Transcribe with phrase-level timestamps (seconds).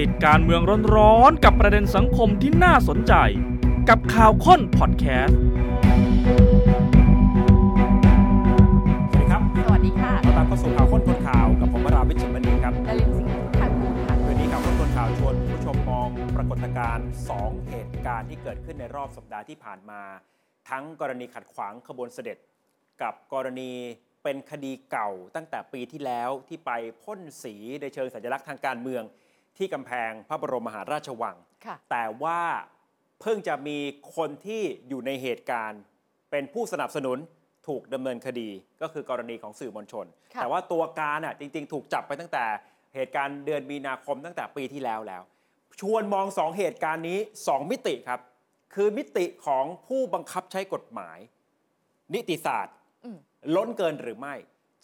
[0.00, 0.62] ติดการเมือง
[0.96, 3.14] ร้อนๆกับประเด็นสังคมที่น่าสนใจ
[3.88, 5.38] กับข่าวค้นพอดแคสต์
[9.12, 17.08] สวัสดีครับสวัสดีค่ะต้อนรับเข้าสู่ข่าวค้นคนข่าวกับผมวราวิชิตมณีครับดลินสิงห์ทางกูลค่ะวันนี้ข่าวค้นคนข่าวชวนคุณผู้ชมมองปรากฏการณ์
[17.38, 20.02] 2เหตุการณ์ที่เกิดขึ้นในรอบสัปดาห์ที่ผ่านมา
[20.70, 22.38] ทั้งกรณีขัดขวางขบวนเสด็จ
[23.02, 23.72] กับกรณี
[24.22, 26.70] เป็นคดีเก่าตั้งแต่ปีที่แล้วที่ไป
[27.02, 29.04] พ่นสีในเชิงสัญลักษณ์ทางการเมือง
[29.60, 32.40] ที่กำแพงพระบรมมหาราชวัง ค่ะ แต่ว่า
[33.20, 33.78] เพิ่งจะมี
[34.16, 35.80] คนที่อยู่ในเหตุการณ์
[36.30, 37.18] เป็นผู้สนับสนุน
[37.68, 38.48] ถูกดำเนินคดี
[38.82, 42.44] ก็คือกรณีของสื่อมวลชน ค่ะ แต่ว่าตัวการอะจริง ๆ ถูกจับไปตั้งแต่
[42.94, 45.22] เหตุการณ์เดือนมีนาคมตั้งแต่ปีที่แล้วแล้ว
[45.80, 48.20] ชวนมองสองเหตุการณ์นี้สองมิติครับ
[48.74, 51.18] คือมิติของผู้บังคับใช้กฎหมาย
[52.14, 52.74] นิติศาสตร์
[53.04, 53.18] อืม
[53.56, 54.34] ล้นเกินหรือไม่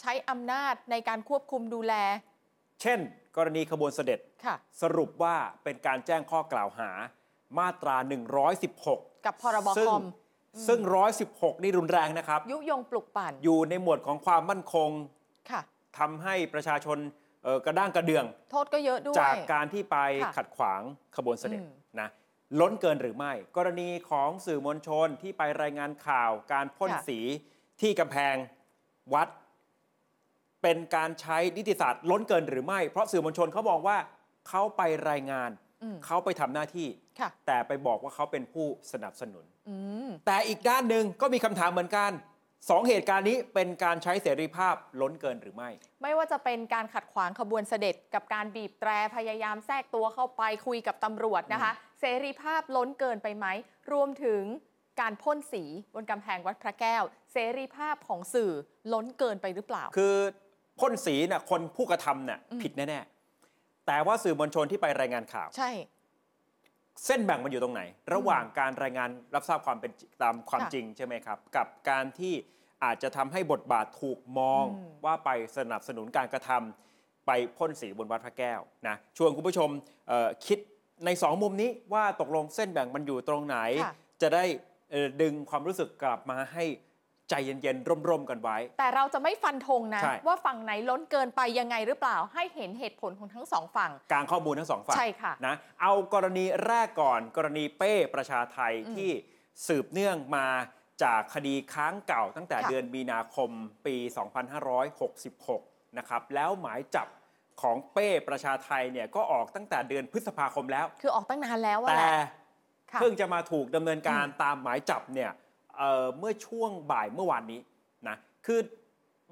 [0.00, 1.94] ใช้อำนาจในการควบคุมดูแล
[2.82, 2.98] เช่น
[3.36, 6.90] กรณีขบวนเสด็จค่ะสรุปว่าเป็นการแจ้งข้อกล่าวหา
[7.58, 7.96] มาตรา
[8.60, 10.04] 116 กับพรบซึ่งคอม
[10.68, 10.80] ซึ่ง
[11.22, 14.90] 116 นี่รุนแรงนะครับ ยุยงปลุกปั่นอยู่ในหมวดของความมั่นคง
[15.50, 15.60] ค่ะ
[15.98, 16.98] ทำให้ประชาชน
[17.44, 20.80] เอ่อกระด้างกระเดื่อง โทษก็เยอะด้วย จากการที่ไปค่ะขัดขวาง
[21.16, 22.08] ขบวนเสด็จอืม นะ
[22.60, 27.18] ล้นเกินหรือไม่ กรณีของสื่อมวลชนที่ไปรายงานข่าวการพ่นสี
[27.80, 28.34] ที่กำแพง
[29.14, 29.28] วัด
[30.66, 33.96] เป็นการใช้นิติศาสตร์ล้นเกินหรือไม่ เพราะสื่อมวลชนเขาบอกว่า
[34.48, 35.50] เขาไปรายงาน
[35.82, 36.88] อืมเขาไปทำหน้าที่
[37.20, 42.10] ค่ะแต่ไปบอกว่าเขาเป็นผู้สนับสนุนอืมแต่อีกด้านหนึ่งก็มีคำถามเหมือนกัน
[42.70, 45.70] สองเหตุการณ์นี้เป็นการใช้เสรีภาพล้นเกินหรือไม่
[46.02, 53.46] ไม่ว่าจะเป็นการขัดขวางขบวนเสด็จ กับการบีบแตรพยายามแทรกตัวเข้าไปคุยกับตำรวจนะคะ เสรีภาพล้นเกินไปไหม
[53.92, 54.42] รวมถึง
[55.00, 55.64] การพ่นสี
[55.94, 58.52] บนกำแพงวัดพระแก้ว เสรีภาพของสื่อ
[58.92, 60.16] ล้นเกินไปหรือเปล่า คือ
[60.80, 65.70] พ่นสีน่ะคนผู้กระทำน่ะอืมผิดแน่ๆแต่ว่าสื่อมวลชนที่ไปรายงานข่าว ใช่
[67.06, 67.82] เส้นแบ่งมันอยู่ตรงไหน
[68.14, 72.34] ระหว่างการรายงานรับทราบความเป็นจริงตามความค่ะจริงใช่ไหมครับ กับการที่
[72.84, 79.68] อาจจะทำให้บทบาทถูกมองอืมว่าไปสนับสนุนการกระทำไปพ่นสีบนวัดพระแก้วนะชวนคุณผู้ชม
[80.08, 80.58] เอ่อคิด
[81.04, 84.44] ในสองมุมนี้ว่าตกลงเส้นแบ่งมันอยู่ตรงไหนค่ะจะได้
[84.90, 86.64] เอ่อดึงความรู้สึกกลับมาให้
[87.30, 99.10] ใจเย็นๆ ร่มๆ กันไว้ แต่เราจะไม่ฟันธงนะ ใช่ ว่าฝั่งไหนล้นเกินไปยังไงหรือเปล่า ให้เห็นเหตุผลของทั้งสองฝั่ง กลางข้อมูลทั้งสองฝ่ายใช่ค่ะนะเอากรณีแรกก่อนกรณีเป้ประชาไทยอืมที่
[99.66, 100.46] สืบเนื่องมา
[101.02, 103.50] จากคดีค้างเก่าตั้งแต่ค่ะ เดือนมีนาคม
[103.86, 103.96] ปี
[105.16, 107.08] 2566 นะครับ แล้วหมายจับ
[107.62, 112.10] ของเป้ประชาไทยเนี่ยก็ออกตั้งแต่เดือนพฤษภาคมแล้ว คือออกตั้งนานแล้วอะแต่ แหละ
[112.92, 115.30] ค่ะ เพิ่งจะมาถูกดำเนินการตามหมายจับเนี่ย
[115.78, 117.60] เอ่อเมื่อช่วงบ่ายเมื่อวานนี้
[118.08, 118.16] นะ
[118.46, 118.60] คือ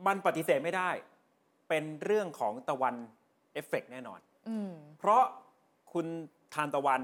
[0.06, 0.90] มันปฏิเสธไม่ได้
[1.68, 2.94] เป็นเรื่องของตะวัน
[3.52, 5.22] เอฟเฟกต์แน่นอนอืมเพราะ
[5.92, 6.06] คุณ
[6.54, 7.00] ทานตะวัน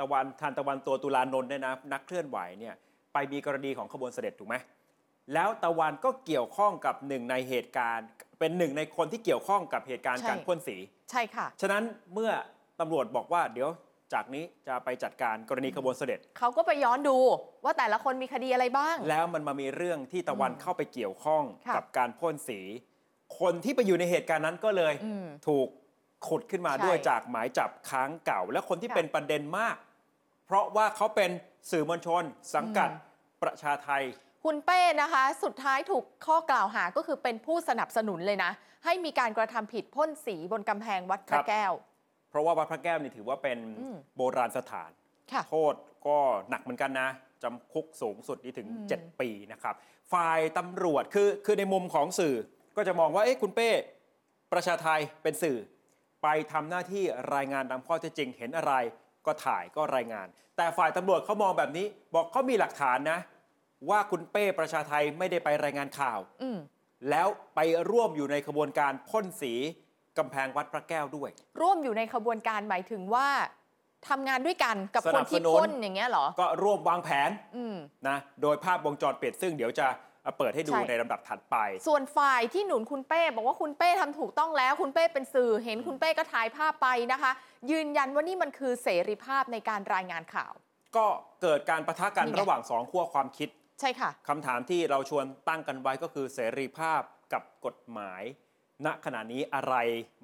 [0.00, 2.74] ตะวันทานตะวันตัวตุลานนท์เนี่ยนะนักเคลื่อนไหวเนี่ย
[3.12, 4.56] ไปมีกรณีของขบวนเสด็จถูกไหม
[5.34, 8.08] แล้วตะวันก็เกี่ยวข้องกับหนึ่งในเหตุการณ์
[8.38, 10.76] เป็นหนึ่งในคนที่เกี่ยวข้องกับเหตุการณ์ใช่การพ่นสี
[11.10, 11.82] ใช่ค่ะ ฉะนั้น
[12.14, 12.30] เมื่อ
[12.80, 13.68] ตำรวจบอกว่าเดี๋ยว
[14.12, 17.18] จากนี้จะไปจัดการกรณีขบวนเสด็จ เขาก็ไปย้อนดู
[17.64, 22.60] ว่าแต่ละคนมีคดีอะไรบ้าง แล้วมันมามีเรื่องที่ตะวันอืมเข้าไปเกี่ยวข้องค่ะกับการพ่นสี
[23.40, 25.68] คนที่ไปอยู่ในเหตุการณ์นั้นก็เลยอืมถูก
[26.26, 29.76] ขุดขึ้นมาใช่ด้วยจากหมายจับค้างเก่า และคนที่ค่ะเป็นประเด็นมาก
[30.46, 31.30] เพราะว่าเขาเป็น
[31.70, 32.22] สื่อมวลชน
[32.54, 34.02] สังกัดอืม ประชาไทย
[34.44, 38.52] คุณเป้นะคะ สุดท้ายถูกข้อกล่าวหาก็คือเป็นผู้สนับสนุนเลยนะ
[38.84, 41.95] ให้มีการกระทำผิดพ่นสีบนกำแพงวัดพครัระบแก้วเพ
[42.36, 44.90] ราะว่าวัดพระแก้วนี่ถือว่าเป็นอืมโบราณสถาน
[45.32, 45.74] ค่ะโทษ
[46.06, 46.16] ก็
[46.50, 47.08] หนักเหมือนกันนะ
[47.42, 49.74] จำคุกสูงสุดนี่ถึงอืม7ปีนะครับ
[50.12, 52.36] ฝ่ายตำรวจคือคือในมุมของสื่อ
[52.76, 53.70] ก็จะมองว่าเอ๊ะคุณเป้
[54.52, 55.58] ประชาไทยเป็นสื่อ
[56.22, 57.04] ไปทำหน้าที่
[57.34, 58.72] รายงานตามข้อเท็จจริงเห็นอะไร
[59.26, 60.26] ก็ถ่ายก็รายงาน
[60.56, 63.18] แต่ฝ่ายตำรวจเขามองแบบนี้ บอกเขามีหลักฐานนะ
[63.90, 66.58] ว่าคุณเป้ประชาไทยไม่ได้ไปรายงานข่าวอืม
[67.10, 67.60] แล้วไป
[67.90, 69.54] ร่วมอยู่ในขบวนการพ่นสี
[70.18, 71.30] กำแพงวัดพระแก้วด้วย
[71.60, 73.28] ร่วมอยู่ในขบวนการหมายถึงว่า
[74.08, 77.76] ทำงานด้วยกันกับสคนันบสที่นุนพ่นอย่างเงี้ยเหรอ ก็ร่วมวางแผนอืม
[78.08, 79.86] นะโดยภาพวงจรปิดซึ่งเดี๋ยวจะ
[80.38, 81.56] เปิดให้ดูใช่ในลำดับถัดไป
[81.88, 87.32] ส่วนฝ่ายที่หนุนคุณเป้บอกว่าคุณเป้ทำถูกต้องแล้ว คุณเป้เป็นสื่อเห็นคุณเป้ก็ถ่ายภาพไปนะคะ
[87.70, 90.52] ยืนยันว่านี่มันคือเสรีภาพในการรายงานข่าว
[90.96, 91.06] ก็
[91.42, 93.48] เกิดการประทะกันนี่ไงระหว่างสองขั้วความคิด
[93.80, 97.00] ใช่ค่ะคำถามที่เราชวนตั้งกันไว้ก็คือเสรีภาพ
[97.32, 98.22] กับกฎหมาย
[98.84, 99.74] ณขณะนี้อะไร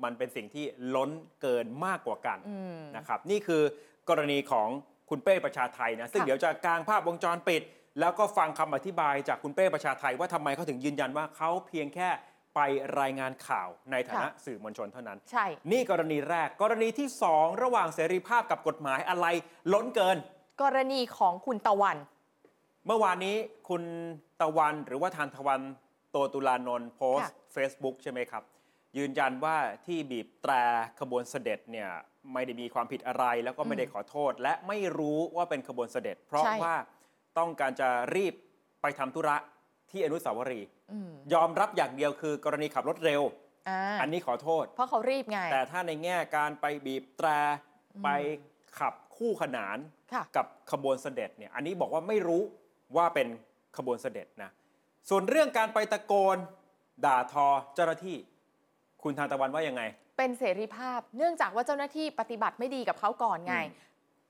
[0.05, 0.65] มันเป็นสิ่งที่
[0.95, 1.11] ล้น
[1.43, 3.63] เกินมากกว่ากันอืมนะครับนี่คือ
[4.09, 4.69] กรณีของ
[5.11, 7.63] คุณเป้ประชาไทยนะซึ่งค่ะเดี๋ยวจะกางภาพวงจรปิด
[8.01, 12.09] แล้วก็ฟังคำอธิบายจากคุณเป้ประชาไทยว่าทำไมเขาถึงยืนยันว่าเขาเพียงแค่
[12.55, 12.61] ไป
[13.01, 19.27] รายงานข่าวในฐานะค่ะสื่อมวลชนเท่านั้น ใช่ นี่กรณีแรก กรณีที่ 2 ระหว่างเสรีภาพกับกฎหมายอะไร
[19.73, 20.17] ล้นเกิน
[20.63, 21.97] กรณีของคุณตะวัน
[22.87, 23.37] เมื่อวานนี้
[23.69, 23.83] คุณ
[24.41, 25.61] ตะวันหรือว่าทานตะวัน
[26.13, 28.43] โตตุลานนท์โพสต์ค่ะ Facebook ใช่ไหมครับ
[28.99, 29.57] ยืนยันว่า
[29.87, 30.53] ที่บีบแตร
[31.01, 31.91] ขบวนเสด็จเนี่ย
[32.33, 36.77] ไม่ได้มีความผิดอะไรแล้วก็ไม่ได้ขอโทษ และไม่รู้ว่าเป็นขบวนเสด็จ เพราะใช่ว่า
[37.39, 38.35] ต้องการจะรีบ
[38.83, 39.37] ไปทำธุระ
[39.91, 43.23] ที่อนุสาวรีย์อืมยอมรับอย่างเดียวคือกรณีขับรถเร็ว
[43.69, 47.29] อ่าอันนี้ขอโทษ เพราะเขารีบไง แต่ถ้าในแง่การไปบีบแตร
[48.05, 48.09] ไป
[48.79, 49.79] ขับคู่ขนาน
[50.13, 52.43] ค่ะกับขบวนเสด็จเนี่ย อันนี้บอกว่าไม่รู้
[52.97, 53.29] ว่าเป็น
[53.77, 54.51] ขบวนเสด็จนะ
[55.09, 56.37] ส่วนเรื่องการไปตะโกน
[57.05, 58.17] ด่าทอเจ้าหน้าที่
[59.03, 59.83] คุณทานตะวันว่ายังไง
[60.19, 63.57] เป็นเสรีภาพ เนื่องจากว่าเจ้าหน้าที่ปฏิบัติไม่ดีกับเขาก่อนไง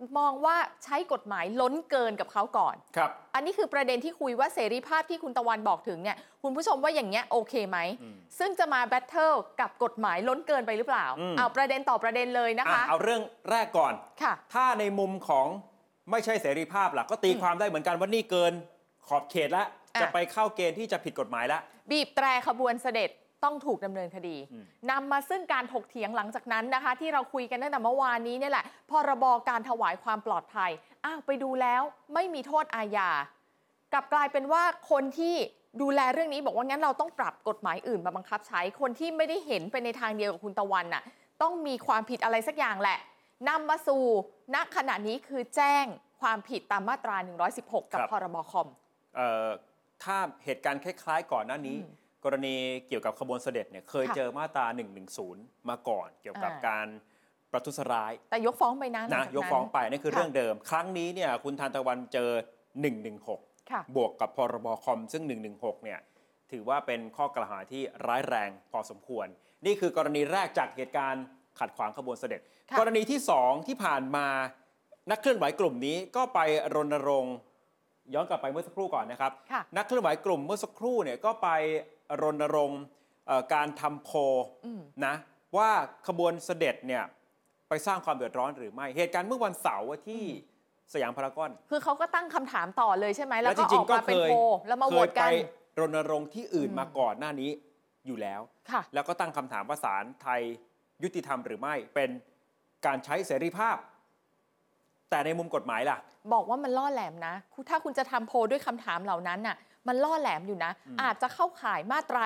[0.00, 13.92] อืมองว่าใช้กฎหมายล้นเกินกับเขาก่อน ครับ อันนี้คือประเด็นที่คุยว่าเสรีภาพที่คุณตะวันบอกถึงเนี่ย คุณผู้ชมว่าอย่างเงี้ยโอเคไหม อืมซึ่งจะมาแบทเทิลกับกฎหมายล้นเกินไปหรือเปล่า อืม เอาประเด็นต่อประเด็นเลยนะอะคะเอาเรื่องแรกก่อน
[14.22, 15.46] ค่ะ ถ้าในมุมของ
[16.10, 18.52] ไม่ใช่เสรีภาพล่ะก็ตีอืมความได้เหมือนกันว่านี่เกิน
[19.08, 21.60] ขอบเขตแล้ว อะ จะไปเข้าเกณฑ์ที่จะผิดกฎหมายแล้ว
[21.90, 23.10] บีบแตรขบวนเสด็จ
[23.44, 30.70] ต้องถูกดำเนินคดีอืม นำมาซึ่งการถกเถียงหลังจากนั้นนะคะ ที่เราคุยกันตั้งแต่เมื่อวานนี้เนี่ยแหละพรบการถวายความปลอดภัย
[31.04, 31.82] อ้าวไปดูแล้ว
[32.14, 33.10] ไม่มีโทษอาญา
[33.92, 35.34] กลับกลายเป็นว่าคนที่
[35.82, 41.02] ดูแลเรื่องนี้บอกว่างั้นเราต้องปรับกฎหมายอื่นมาบังคับใช้คนที่ไม่ได้เห็นไปในทางเดียวกับคุณตะวันน่ะ
[41.42, 42.98] ต้องมีความผิดอะไรสักอย่างแหละ
[43.48, 44.02] นำมาสู่
[44.54, 45.84] ณขณะนี้คือแจ้ง
[46.20, 47.16] ความผิดตามมาตรา
[47.54, 48.68] 116 กับครับ พรบคอม
[49.16, 49.48] เอ่อ
[50.02, 52.56] ถ้าเหตุการณ์คล้ายๆ ก่อนหน้านี้อืมกรณี
[52.88, 54.66] เกี่ยวกับขบวนเสด็จเนี่ยเคยค่ะเจอมาตรา
[55.16, 56.87] 110มาก่อน เกี่ยวกับอ่าการ
[57.52, 62.31] ประทุษร้าย แต่ยกฟ้องไปนะหลันะจากยกฟ้องไปนั่นคือค่ะเรื่องเดิม ครั้งนี้เนี่ยคุณทานตะวันเจอ
[63.00, 65.22] 116ค่ะบวกกับพรบคอมซึ่ง
[65.54, 66.00] 116 เนี่ย
[66.52, 69.26] ถือว่าเป็นข้อกล่าวหาที่ร้ายแรงพอสมควร
[69.66, 71.25] นี่คือกรณีแรกจากเหตุการณ์
[71.58, 72.40] ขัดขวางขบวนเสด็จ
[72.70, 74.26] ค่ะกรณีที่ 2 ที่ผ่านมา
[75.10, 76.40] นักเคลื่อนไหวกลุ่มนี้ก็ไป
[76.75, 77.37] รณรงค์
[78.14, 81.49] ย้อนกลับไปเมื่อสักครู่ก่อนนะครับค่ะนักเคลื่อนไหวกลุ่มเมื่อสักครู่เนี่ยก็ไป
[82.22, 82.82] รณรงค์
[83.26, 84.19] เอ่อการทำโพล
[84.66, 85.14] อืมนะ
[85.56, 85.70] ว่า
[86.08, 87.04] ขบวนเสด็จเนี่ย
[87.69, 90.22] ไปสร้างความเดือดร้อนหรือไม่ เหตุการณ์เมื่อวันเสาร์ที่
[90.94, 94.37] สยามพารากอน คือเขาก็ตั้งคำถามต่อเลยใช่ไหม แล้วจก็อริองกๆก็มาเคเป็นยโพล
[94.69, 95.25] แล้วมาโหเควตยกัไป
[95.76, 97.50] นรณรงค์ที่อื่นอืมมาก่อนหน้านี้
[98.06, 98.40] อยู่แล้ว
[98.70, 100.40] ค่ะแล้วก็ตั้งคำถามว่าศาลไทย
[101.02, 102.10] ยุติธรรมหรือไม่เป็น
[102.87, 103.76] การใช้เสรีภาพ
[105.12, 105.99] แต่ในมุมกฎหมายล่ะ
[106.32, 109.56] บอกว่ามันล่อแหลมนะคุณถ้าคุณจะทำโพลด้วยคำถามเหล่านั้นน่ะ
[109.88, 112.23] มันล่อแหลมอยู่นะ อืม อาจจะเข้าข่ายมาตรา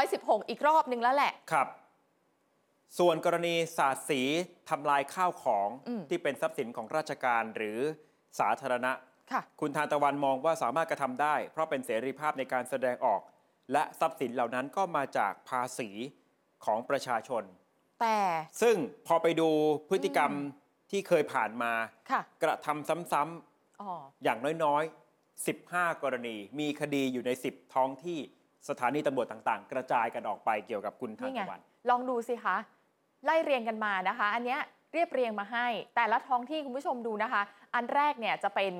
[0.00, 1.68] 116 อีกรอบนึงแล้วแหละ ครับ
[2.98, 4.20] ส่วนกรณีสาดสี
[4.70, 7.78] ทำลายข้าวของอืม ที่เป็นทรัพย์สินของราชการหรือ
[8.40, 8.92] สาธารณะ
[9.32, 13.20] ค่ะ คุณทานตะวันมองว่าสามารถกระทำได้ เพราะเป็นเสรีภาพในการแสดงออก
[13.72, 15.88] และทรัพย์สินเหล่านั้นก็มาจากภาษี
[16.64, 17.42] ของประชาชน
[18.00, 18.18] แต่
[18.62, 18.76] ซึ่ง
[19.06, 19.48] พอไปดู
[19.88, 20.58] พฤติกรรมอืม
[20.90, 21.72] ที่เคยผ่านมา
[22.10, 28.18] ค่ะกระทำซ้ำอ๋อๆ อย่างน้อยๆ 15 กรณี มีคดีอยู่ใน 10 ท้องที่
[28.68, 31.60] สถานีตำรวจต่างๆ กระจายกันออกไปเกี่ยวกับคุณทานนี่ไง ตะวัน
[31.90, 32.56] ลองดูสิคะ
[33.24, 34.60] ไล่เรียงกันมานะคะ อันเนี้ย
[34.92, 35.66] เรียบเรียงมาให้
[35.96, 37.42] แต่ละท้องที่คุณผู้ชมดูนะคะ
[37.74, 38.72] อันแรกเนี่ยจะเป็น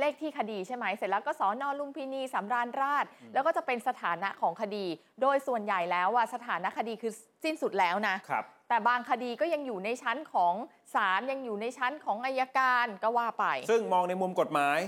[0.00, 4.86] เลขที่คดีใช่ไหม เสร็จแล้วก็สอนอลุมพินีสำราญราชแล้วก็จะเป็นสถานะของคดี
[5.20, 7.12] โดยส่วนใหญ่แล้วว่าสถานะคดีคือ
[7.44, 10.54] สิ้นสุดแล้วนะ ครับ แต่บางคดีก็ยังอยู่ในชั้นของ
[10.94, 14.78] ศาลยังอยู่ในชั้นของอายการก็ว่าไป ซึ่งมองในมุมกฎหมาย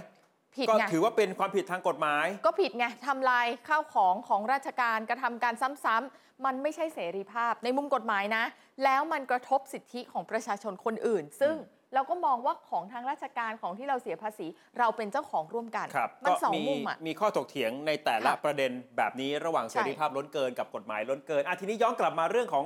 [0.56, 5.54] ผิดก็ไงถือว่าเป็นความผิดทางกฎหมาย ก็ผิดไงทำลายข้าวของของราชการกระทำการ
[5.84, 8.44] ซ้ำๆมันไม่ใช่เสรีภาพ ในมุมกฎหมายนะ
[8.84, 11.56] แล้วมันกระทบสิทธิของประชาชนคนอื่น ซึ่ง
[11.94, 14.46] เราก็มองว่าของทางราชการของที่เราเสียภาษี
[14.78, 22.64] เราเป็นเจ้าของร่วมกัน ครับมันก็สองมีมุมอะ มีข้อถกเถียงในแต่ละค่ะประเด็นแบบนี้ระหว่างใช่เสรีภาพล้นเกินกับกฎหมายล้นเกินอะทีนี้ย้อนกลับมาเรื่องของ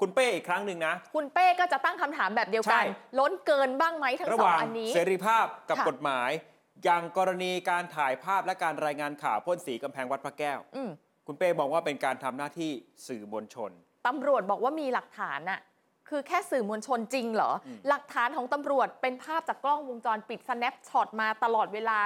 [0.00, 2.82] คุณเป้อีกครั้งหนึ่งนะ คุณเป้ก็จะตั้งคำถามแบบเดียวกันใช่
[3.18, 6.30] ล้นเกินบ้างไหมทั้งระสหองว่างอันนี้ เสรีภาพกับค่ะกฎหมาย
[6.84, 10.90] อย่างกรณีการถ่ายภาพและการรายงานข่าวพ่นสีกำแพงวัดพระแก้วอืม
[11.26, 12.70] คุณเป้มองว่าเป็นการทำหน้าที่
[13.06, 13.70] สื่อมวลชน
[14.06, 15.60] ตำรวจบอกว่ามีหลักฐานน่ะ
[16.08, 21.98] คือแค่สื่อมวลชนจริงเหรออืมหลักฐานของตำรวจเป็นภาพจากกล้องวงจรปิด snap shot มาตลอดเวลา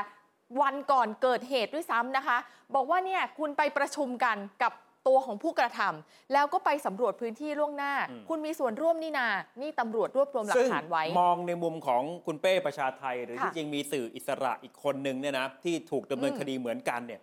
[0.60, 2.38] วันก่อนเกิดเหตุด้วยซ้ำนะคะ
[2.74, 4.72] บอกว่าเนี่ยคุณไปประชุมกันกับ
[5.08, 7.92] ตัวของผู้กระทำแล้วก็ไปสำรวจพื้นที่ล่วงหน้า
[8.28, 9.28] คุณมีส่วนร่วมนี่นา
[9.62, 17.20] นี่ตำรวจรวบรวมหลัซึ่กงฐานไว้ มองในมุมของคุณเป้ประชาไทย หรือค่ะที่จริงมีสื่ออิสระอีกคนนึงเนี่ยนะที่ถูกดำเนินอืมคดีเหมือนกันเนี่ย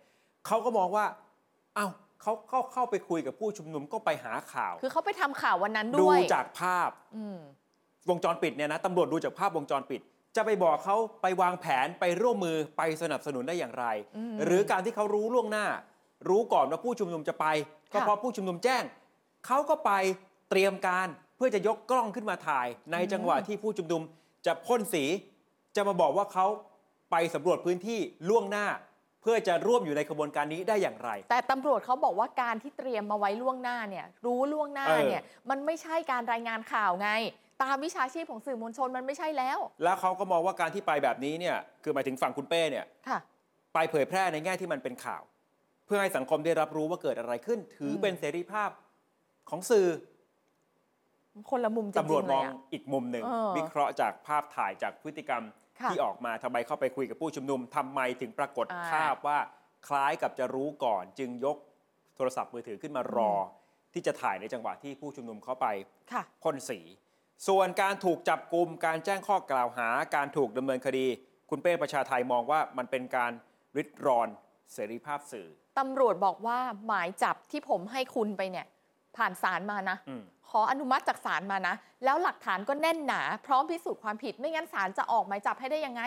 [0.47, 1.05] เขาก็มองว่า
[1.77, 7.39] อ้าวเขาเข้าเข้าไปคุยกับผู้ชุมนุมก็ไปหาข่าว คือเขาไปทำข่าววันนั้นดูด้วยจากภาพอืม
[8.09, 10.01] วงจรปิดเนี่ยนะตำรวจดูจากภาพวงจรปิด
[10.35, 13.85] จะไปบอกเขาไปวางแผนไปร่วมมือไปสนับสนุนได้อย่างไร
[14.17, 15.65] อืมหรือการที่เขารู้ล่วงหน้า
[16.29, 17.45] รู้ก่อนว่าผู้ชุมนุมจะไป
[17.93, 18.83] ก็ค่ะเพราะผู้ชุมนุมแจ้ง
[19.45, 19.91] เขาก็ไป
[20.49, 24.01] เตรียมการเพื่อจะยกกล้องขึ้นมาถ่าย ในจังหวะที่ผู้ชุมนุม
[24.45, 25.03] จะพ่นสี
[25.75, 26.45] จะมาบอกว่าเขา
[27.11, 28.67] ไปสำรวจพื้นที่ล่วงหน้า
[29.21, 37.09] เพื่อจะร่วมอยู่ในขบวนการนี้ได้อย่างไร แต่ตำรวจเขาบอกว่าการที่เตรียมมาไว้ล่วงหน้าเนี่ยรู้ล่วงหน้าเออเนี่ยมันไม่ใช่การรายงานข่าวไง
[37.63, 43.19] ตามวิชาชีพของสื่อมวลชนมันไม่ใช่แล้ว แล้วเขาก็มองว่าการที่ไปแบบนี้เนี่ย คือหมายถึงฝั่งคุณเป้เนี่ยค่ะ
[43.73, 45.21] ไปเผยแพร่ในแง่ที่มันเป็นข่าว
[45.85, 48.69] เพื่อให้สังคมได้รับรู้ว่าเกิดอะไรขึ้น ถือเป็นเสรีภาพ
[49.49, 49.87] ของสื่อ
[51.49, 55.43] คนละมุมจริตำรวจงๆมเลอยงอะอีกมุมหนึ่งเออวิเคราะห์จากภาพถ่ายจากพฤติกรรม
[55.79, 59.39] ค่ะที่ออกมาทำไมเข้าไปคุยกับผู้ชุมนุมทำไมถึงปรากฏอ่าภาพว่า
[59.87, 61.57] คล้ายกับจะรู้ก่อน จึงยก
[62.15, 63.37] โทรศัพท์มือถือขึ้นมารออ
[63.93, 65.65] ที่จะถ่ายในจังหวะที่ผู้ชุมนุมเข้าไป
[66.11, 66.79] ค่ะพ่นสี
[67.47, 71.05] ส่วนการถูกจับกลุ่มการแจ้งข้อกล่าวหา การถูกดำเนินคดี
[71.49, 73.31] คุณเป้ประชาไทยมองว่ามันเป็นการ
[73.77, 74.27] ริดรอน
[74.73, 78.65] เสรีภาพสื่อ ตำรวจบอกว่าหมายจับที่ผมให้คุณไปเนี่ย
[79.17, 86.03] ผ่านศาลมานะอืมขออนุมัติจากศาลมานะ แล้วหลักฐานก็แน่นหนา พร้อมพิสูจน์ความผิดไม่งั้นศาลจะออกหมายจับให้ได้ยังไง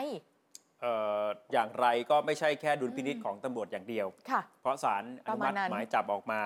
[0.80, 6.40] เอ่ออย่างไรก็ไม่ใช่แค่ดุลพินิษของตำรวจอย่างเดียวค่ะเพราะศาลอนุมัติประมาณนั้นหมายจับออกมา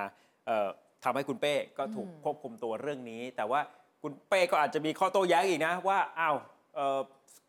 [0.47, 0.69] เอ่อ
[1.05, 3.61] ทำให้คุณเป้ก็ถูกอืมควบคุมตัวเรื่องนี้ แต่ว่า
[4.03, 6.37] คุณเป้ก็อาจจะมีข้อโต้แย้งอีกนะว่าอ้าว
[6.75, 7.01] เอ่อ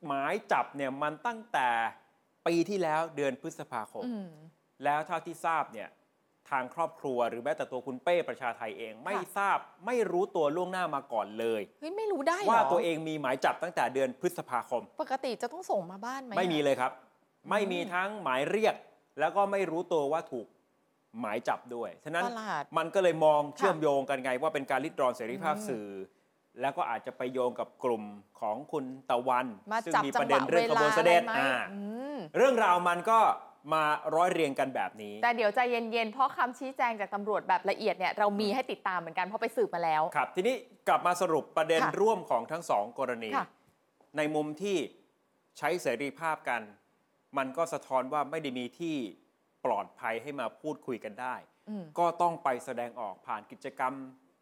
[0.08, 1.68] หมายจับเนี่ยมันตั้งแต่
[2.48, 4.30] ปีที่แล้วเดือนพฤษภาคมอืม
[4.84, 5.90] แล้วเท่าที่ทราบเนี่ย
[6.50, 16.92] ทางครอบครัวหรือแม้แต่ตัวคุณเป้ประชาไทยเอง ไม่ค่ะทราบไม่รู้ตัวล่วงหน้ามาก่อนเลยเฮ้ยไม่รู้ได้เหรอว่าตัวเองมีหมายจับตั้งแต่เดือนพฤษภาคม ปกติจะต้องส่งมาบ้านไหมไม่มีอะเลยครับ
[17.50, 18.75] ไม่มีทั้งหมายเรียก
[19.20, 20.48] แล้วก็ไม่รู้ตัวว่าถูก
[21.20, 25.88] หมายจับด้วย ฉะนั้นประหลาดมันก็เลยมองเชื่อมโยงกันไง ว่าเป็นการลิดรอนเสรีภาพอืมสื่อ
[26.62, 28.04] แล้วก็อาจจะไปโยงกับกลุ่ม
[28.40, 31.82] ของคุณตะวันมาซึ่งจับมีจัปงระหเด็วะนเวเรื่องขลาบวนอะเสไรด็จไหมอ่าอื
[32.16, 33.20] มเรื่องราวมันก็
[33.74, 33.84] มา
[34.15, 40.55] ร้อยเรียงกันแบบนี้ แต่เดี๋ยวใจเย็น ๆ เพราะคำชี้แจงจากตำรวจแบบละเอียดเนี่ยเรามีให้ติดตามเหมือนกันเพราะไปสืบมาแล้ว ครับ ทีนี้
[40.88, 43.48] กลับมาสรุปประเด็นค่ะร่วมของทั้งสองกรณี ค่ะ
[44.17, 44.77] ในมุมที่
[45.58, 46.62] ใช้เสรีภาพกัน
[47.38, 48.96] มันก็สะท้อนว่าไม่ได้มีที่
[49.65, 51.36] ปลอดภัยให้มาพูดคุยกันได้
[51.70, 53.93] อืม ก็ต้องไปแสดงออกผ่านกิจกรรม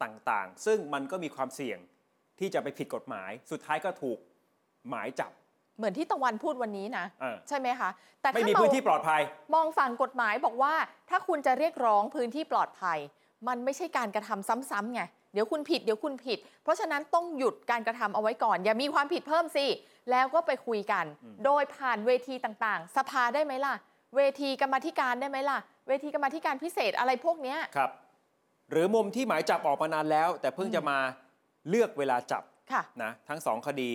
[0.04, 1.80] ต่างๆ ซึ่งมันก็มีความเสี่ยง
[2.40, 4.18] ที่จะไปผิดกฎหมาย สุดท้ายก็ถูก
[4.90, 5.32] หมายจับ
[5.82, 7.90] เหมือนที่ตะวันพูดวันนี้นะ เออ ใช่ไหมคะ
[8.22, 9.22] แต่ไม่ถ้ามีเราพื้นที่ปลอดภัย
[9.54, 10.74] มองฝั่งกฎหมายบอกว่า
[11.10, 13.00] ถ้าคุณจะเรียกร้องพื้นที่ปลอดภัย
[13.48, 15.02] มันไม่ใช่การกระทำซ้ำๆไง
[15.34, 19.68] เดี๋ยวคุณผิดเดี๋ยวคุณผิด เพราะฉะนั้นต้องหยุดการกระทำเอาไว้ก่อน อย่ามีความผิดเพิ่มสิ
[20.12, 23.76] แล้วก็ไปคุยกัน อืม โดยผ่านเวทีต่างๆ สภาได้ไหมล่ะ
[24.16, 25.58] เวทีกรรมาธิการได้ไหมล่ะ
[25.88, 27.92] เวทีกรรมาธิการพิเศษอะไรพวกเนี้ย ครับ
[28.72, 30.98] หรือมุมที่หมายจับออกมานานแล้ว แต่เพิ่งอืมจะมา
[31.70, 33.92] เลือกเวลาจับค่ะ นะทั้งสองคดี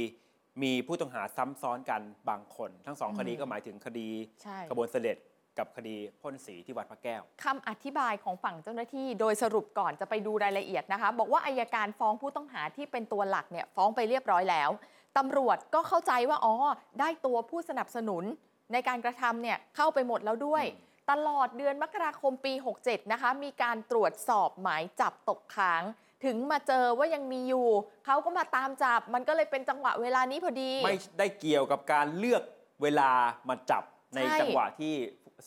[0.62, 4.08] มีผู้ต้องหาซ้ำซ้อนกันบางคน ทั้งสองอืมคดีก็หมายถึงคดี
[4.42, 5.16] ใช่ ขบวนเสด็จ
[5.58, 14.70] กับคดีพ่นสีที่วัดพระแก้ว คำอธิบายของฝั่งเจ้าหน้าที่โดยสรุปก่อนจะไปดูรายละเอียดนะคะ บอกว่าอายการฟ้องผู้ต้องหาที่เป็นตัวหลักเนี่ยฟ้องไปเรียบร้อยแล้ว
[15.18, 16.54] ตำรวจก็เข้าใจว่าอ๋อ
[17.00, 18.24] ได้ตัวผู้สนับสนุน
[18.72, 25.82] ในการกระทำเนี่ยเข้าไปหมดแล้วด้วยอืมตลอดเดือนมกราคมปี 67 นะคะ มีการตรวจสอบหมายจับตกค้าง
[26.26, 27.66] ถึงมาเจอว่ายังมีอยู่
[28.06, 32.42] เขาก็มาตามจับ มันก็เลยเป็นจังหวะเวลานี้พอดี ไม่ได้เกี่ยวกับการเลือก
[32.82, 33.10] เวลา
[33.48, 33.82] มาจับ
[34.14, 34.94] ในใช่ จังหวะที่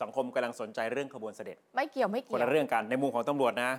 [0.02, 3.72] สังคมกำลังสนใจเรื่องขบวนเสด็จ ไม่เกี่ยวไม่คนเกี่ยว ละเรื่องกันในมุมของตำรวจนะ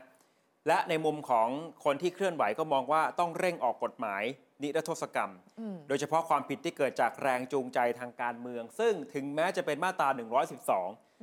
[0.69, 1.49] และในมุมของ
[1.85, 4.23] คนที่เคลื่อนไหวก็มองว่าต้องเร่งออกกฎหมาย
[4.63, 10.25] นิรโทษกรรม อืม โดยเฉพาะความผิดที่เกิดจากแรงจูงใจทางการเมือง ซึ่งถึงแม้จะเป็นมาตรา อื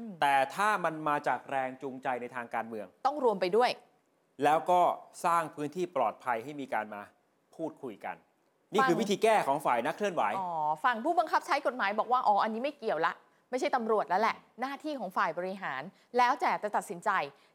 [0.10, 3.70] ม 112 แต่ถ้ามันมาจากแรงจูงใจในทางการเมือง ต้องรวมไปด้วย
[4.44, 4.82] แล้วก็
[5.26, 7.02] สร้างพื้นที่ปลอดภัยให้มีการมา
[7.56, 8.16] พูดคุยกัน
[8.74, 10.52] นี่คือฟังวิธีแก้ของฝ่ายนักเคลื่อนไหวอ๋อ
[10.84, 13.14] ฝั่งผู้บังคับใช้กฎหมายบอกว่าอ๋ออันนี้ไม่เกี่ยวละ
[13.52, 15.82] ไม่ใช่ตำรวจแล้วแหละ หน้าที่ของฝ่ายบริหาร
[16.18, 17.10] แล้วแต่จะตัดสินใจ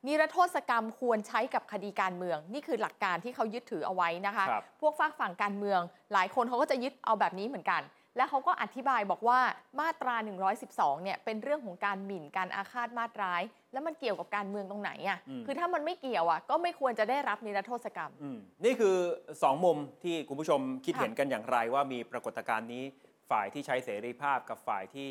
[0.07, 5.81] นิรโทษกรรมควรใช้กับคดีการเมือง นี่คือหลักการที่เขายึดถือเอาไว้นะคะครับพวกฝากฝั่งการเมือง
[6.13, 7.83] หลายคนเขาก็จะยึดเอาแบบนี้เหมือนกัน
[8.17, 9.41] และเขาก็อธิบายบอกว่า
[9.81, 10.15] มาตรา
[10.61, 13.43] 112 เนี่ยเป็นเรื่องของการหมิ่นการอาฆาตมาตร้าย
[13.73, 18.97] แล้วมันเกี่ยวกับการเมืองตรงไหนอะอืมคือถ้ามันไม่เกี่ยวอะก็ไม่ควรจะได้รับนิรโทษกรรมอืมนี่คือ
[19.31, 22.85] 2 มุมที่คุณผู้ชมคิดค่ะเห็นกันอย่างไรว่ามีปรากฏการณ์นี้
[23.31, 25.11] ฝ่ายที่ใช้เสรีภาพกับฝ่ายที่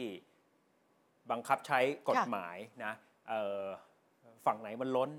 [1.31, 1.79] บังคับใช้
[2.09, 2.93] กฎหมายนะ
[3.29, 3.63] เอ่อ
[4.45, 5.09] ฝั่งไหนมันล้น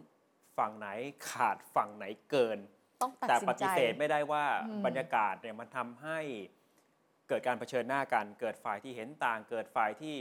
[0.59, 0.89] ฝั่งไหน
[1.31, 2.59] ขาดฝั่งไหนเกิน
[3.03, 6.19] ต้องตัดแต่สินปใจฏิเสธไม่ได้ว่าอืมบรรยากาศเนี่ยมันทำให้
[7.29, 10.17] เกิดการเผชิญหน้ากัน เกิดฝ่ายที่เห็นต่าง เกิดฝ่ายที่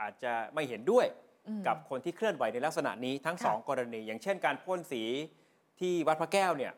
[0.00, 1.06] อาจจะไม่เห็นด้วย
[1.48, 5.02] อืมกับคนที่เคลื่อนไหวในลักษณะนี้ทั้งค่ะสองกรณี อย่างเช่น การพ่นสี
[5.80, 6.72] ที่วัดพระแก้วเนี่ย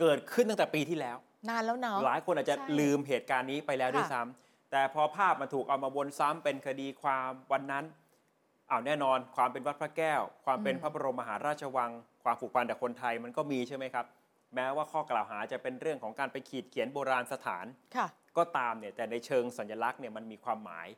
[0.00, 1.16] เกิดขึ้นตั้งแต่ปีที่แล้ว
[1.48, 7.84] นานแล้วเนาะหลายคนอาจจะใช่ลืมเหตุการณ์นี้ไปแล้วค่ะด้วยซ้ำแต่พอภาพมันถูกเอามาวนซ้ำเป็นคดีความวันนั้น
[8.70, 11.90] อ้าวแน่นอน ความเป็นวัดพระแก้ว ความเป็นอืมพระบรมมหาราชวัง
[12.24, 14.06] ความผูกพันกับคนไทยมันก็มีใช่ไหมครับ
[14.54, 17.66] แม้ว่าข้อกล่าวหาจะเป็นเรื่องของการไปขีดเขียนโบราณสถาน
[17.96, 20.88] ค่ะก็ตามเนี่ยแต่ในเชิงสัญลักษณ์เนี่ยมันมีความหมาย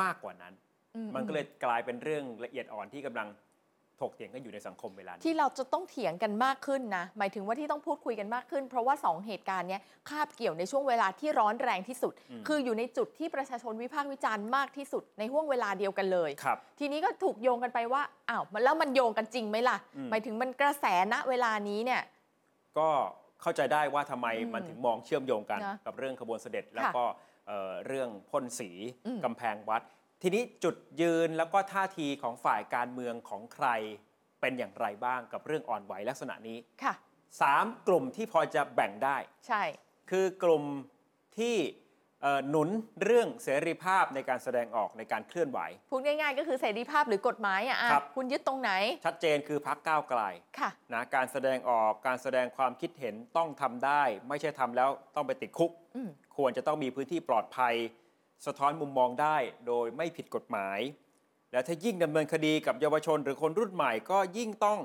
[0.00, 0.54] มากกว่านั้น
[0.96, 3.28] อืมันก็เลยกลายเป็นเรื่องละเอียดอ่อนที่กำลัง
[4.00, 22.00] ถกเถียงกันอยู่ในสังคมเวลานี้ที่เราจะต้องเถียงกันมากขึ้นนะ หมายถึงว่าที่ต้องพูดคุยกันมากขึ้น เพราะว่า 2 เหตุการณ์เนี้ยคาบเกี่ยวในช่วงเวลาที่ร้อนแรงที่สุดอืมคืออยู่ในจุดที่ประชาชนวิพากษ์วิจารณ์มากที่สุดในห่วงเวลาเดียวกันเลยครับทีนี้ก็ถูกโยงกันไปว่าอ้าวมันแล้วมันโยงกันจริงไหมล่ะอืมหมายถึงมันกระแสณเวลานี้เนี่ย
[22.78, 22.90] ก็
[23.42, 27.04] เข้าใจได้ว่าทำไมอืมมันถึงมองเชื่อมโยงกันนะกับเรื่องขบวนเสด็จ แล้วก็
[27.46, 28.70] เอ่อเรื่องพ่นสี
[29.06, 29.82] อืม กำแพงวัด
[30.22, 33.68] ทีนี้จุดยืนแล้วก็ท่าทีของฝ่ายการเมืองของใคร
[34.40, 36.94] เป็นอย่างไรบ้างกับเรื่องอ่อนไหวลักษณะนี้ค่ะ
[37.40, 39.62] สามกลุ่มที่พอจะแบ่งได้ ใช่
[40.10, 40.64] คือกลุ่ม
[41.38, 41.79] ที่เอ่อ
[42.50, 42.68] หนุน
[43.02, 45.60] เรื่องเสรีภาพในการแสดงออกในการเคลื่อนไหว
[45.90, 48.70] พูดง่ายๆ ก็คือเสรีภาพหรือกฎหมายอะอะครับ คุณยึดตรงไหน
[49.06, 50.20] ชัดเจนคือพักก้าวไกล
[50.58, 57.74] ค่ะ นะการแสดงออกการแสดงความคิดเห็นต้องทำได้ ไม่ใช่ทำแล้วต้องไปติดคุก อืม ควรจะต้องมีพื้นที่ปลอดภัย
[58.46, 59.36] สะท้อนมุมมองได้
[59.66, 60.78] โดยไม่ผิดกฎหมาย
[61.52, 64.78] และถ้ายิ่งดำเนินคดีกับเยาวชนหรือคนรุ่นใหม่ก็ยิ่งต้อง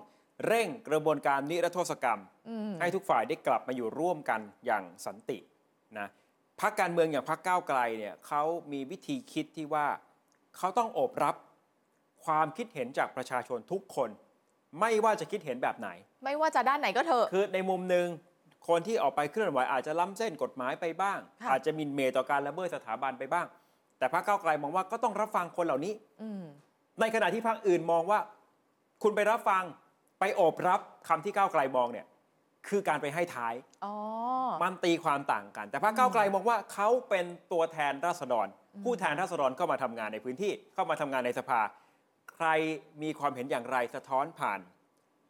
[0.48, 5.38] เร่งกระบวนการนิรโทษกรรม อืม ให้ทุกฝ่ายได้กลับมาอยู่ร่วมกันอย่างสันติ
[6.00, 6.08] นะ
[6.62, 9.88] พักการเมืองอย่างพักก้าวไกลเนี่ยเขามีวิธีคิดที่ว่า
[10.58, 11.36] เขาต้องโอบรับ
[12.26, 14.10] ความคิดเห็นจากประชาชนทุกคน
[14.80, 15.90] ไม่ว่าจะคิดเห็นแบบไหน
[16.24, 18.08] ไม่ว่าจะด้านไหนก็เถอะ คือในมุมหนึ่ง
[18.68, 23.46] คนที่ออกไปเคลื่อนไหวอาจจะล้ำเส้นกฎหมายไปบ้างค่ะอาจจะหมินเหมต่อการละเมิดสถาบันไปบ้าง
[23.98, 26.44] แต่พรรคก้าวไกลมองว่าก็ต้องรับฟังคนเหล่านี้อืม
[27.00, 28.20] ในขณะที่พรรคอื่นมองว่า
[29.04, 29.64] คุณไปรับฟัง
[30.20, 32.06] ไปโอบรับคำที่ก้าวไกลมองเนี่ย
[32.68, 33.54] คือการไปให้ท้าย
[33.86, 33.96] อ๋อ
[34.64, 41.62] มันตีความต่างกัน แต่พรรคก้าวไกลมองว่าเขาเป็นตัวแทนราษฎรอืมผู้แทนราษฎรเข้ามาทำงานในพื้นที่เข้ามาทำงานในสภา
[42.34, 42.48] ใคร
[43.04, 44.60] มีความเห็นอย่างไรสะท้อนผ่าน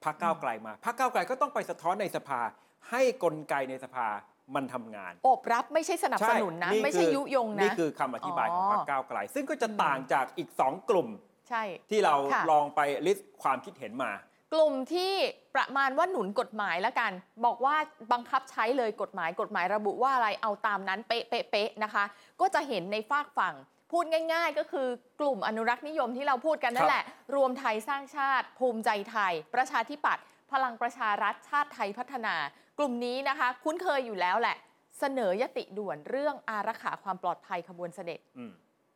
[0.03, 2.41] พรรคก้าวไกลมาพรรคก้าวไกลก็ต้องไปสะท้อนในสภา
[2.89, 4.07] ให้กลไกในสภา
[4.55, 11.07] มันทำงานโอบรับไม่ใช่สนับสนุนนะไม่ใช่คือยุยงนะนี่คือคำอธิบายของอ๋อพรรคก้าวไกล ซึ่งก็จะต่างจากอีกสองกลุ่ม
[11.49, 14.11] ใช่ที่เราค่ะลองไปลิสต์ความคิดเห็นมา
[14.55, 15.13] กลุ่มที่
[15.55, 17.11] ประมาณว่าหนุนกฎหมายแล้วกัน
[17.45, 17.75] บอกว่า
[18.13, 22.03] บังคับใช้เลยกฎหมายกฎหมายระบุว่าอะไรเอาตามนั้นเป๊ะเป๊ะเป๊ะนะคะ
[22.41, 23.55] ก็จะเห็นในฝากฝั่ง
[23.91, 24.87] พูดง่าย ๆ ก็คือ
[25.19, 27.03] กลุ่มอนุรักษ์นิยมที่เราพูดกันนั่ครันบแหละ
[27.35, 32.35] รวมไทยสร้างชาติ ภูมิใจไทย ประชาธิปัตย์พลังประชารัฐชาติไทยพัฒนา
[32.79, 34.57] กลุ่มนี้นะคะ คุ้นเคยอยู่แล้วแหละ
[34.99, 38.51] เสนอยติด่วนเรื่องอารักขาความปลอดภัยขบวนเสด็จอืม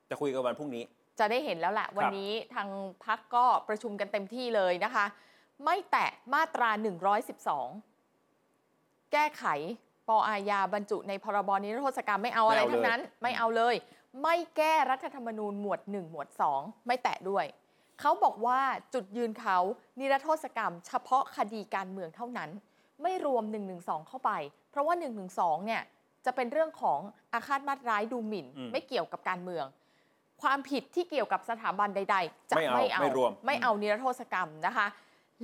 [0.09, 0.83] จะคุยกันวันพรุ่งนี้
[1.19, 2.69] จะได้เห็นแล้วแหละวันนี้ทาง
[3.05, 5.05] พักก็ประชุมกันเต็มที่เลยนะคะ
[5.65, 6.69] ไม่แตะมาตรา
[7.91, 9.45] 112 แก้ไข
[10.07, 13.75] ปอาญาบรรจุในพรบนิรโทษกรรมไม่เอาอะไรไม่เอาเลยทั้งนั้น ไม่เอาเลย
[14.23, 17.45] ไม่แก้รัฐธรรมนูญหมวด 1 หมวด 2 ไม่แตะด้วย
[17.99, 18.59] เขาบอกว่า
[18.93, 19.57] จุดยืนเขา
[19.99, 22.49] นิรโทษกรรม เฉพาะคดีการเมืองเท่านั้น
[23.03, 23.43] ไม่รวม
[23.75, 24.31] 112 เข้าไป
[24.71, 24.95] เพราะว่า
[25.31, 25.81] 112 เนี่ย
[26.25, 26.99] จะเป็นเรื่องของ
[27.33, 29.65] อาฆาตมาตร้ายดูหมิ่นอืมไม่เกี่ยวกับการเมือง
[30.41, 34.87] ความผิดที่เกี่ยวกับสถาบันใด ๆ จะไม่เอาไม่เอาไม่รวมไม่เอานิรโทษกรรมนะคะ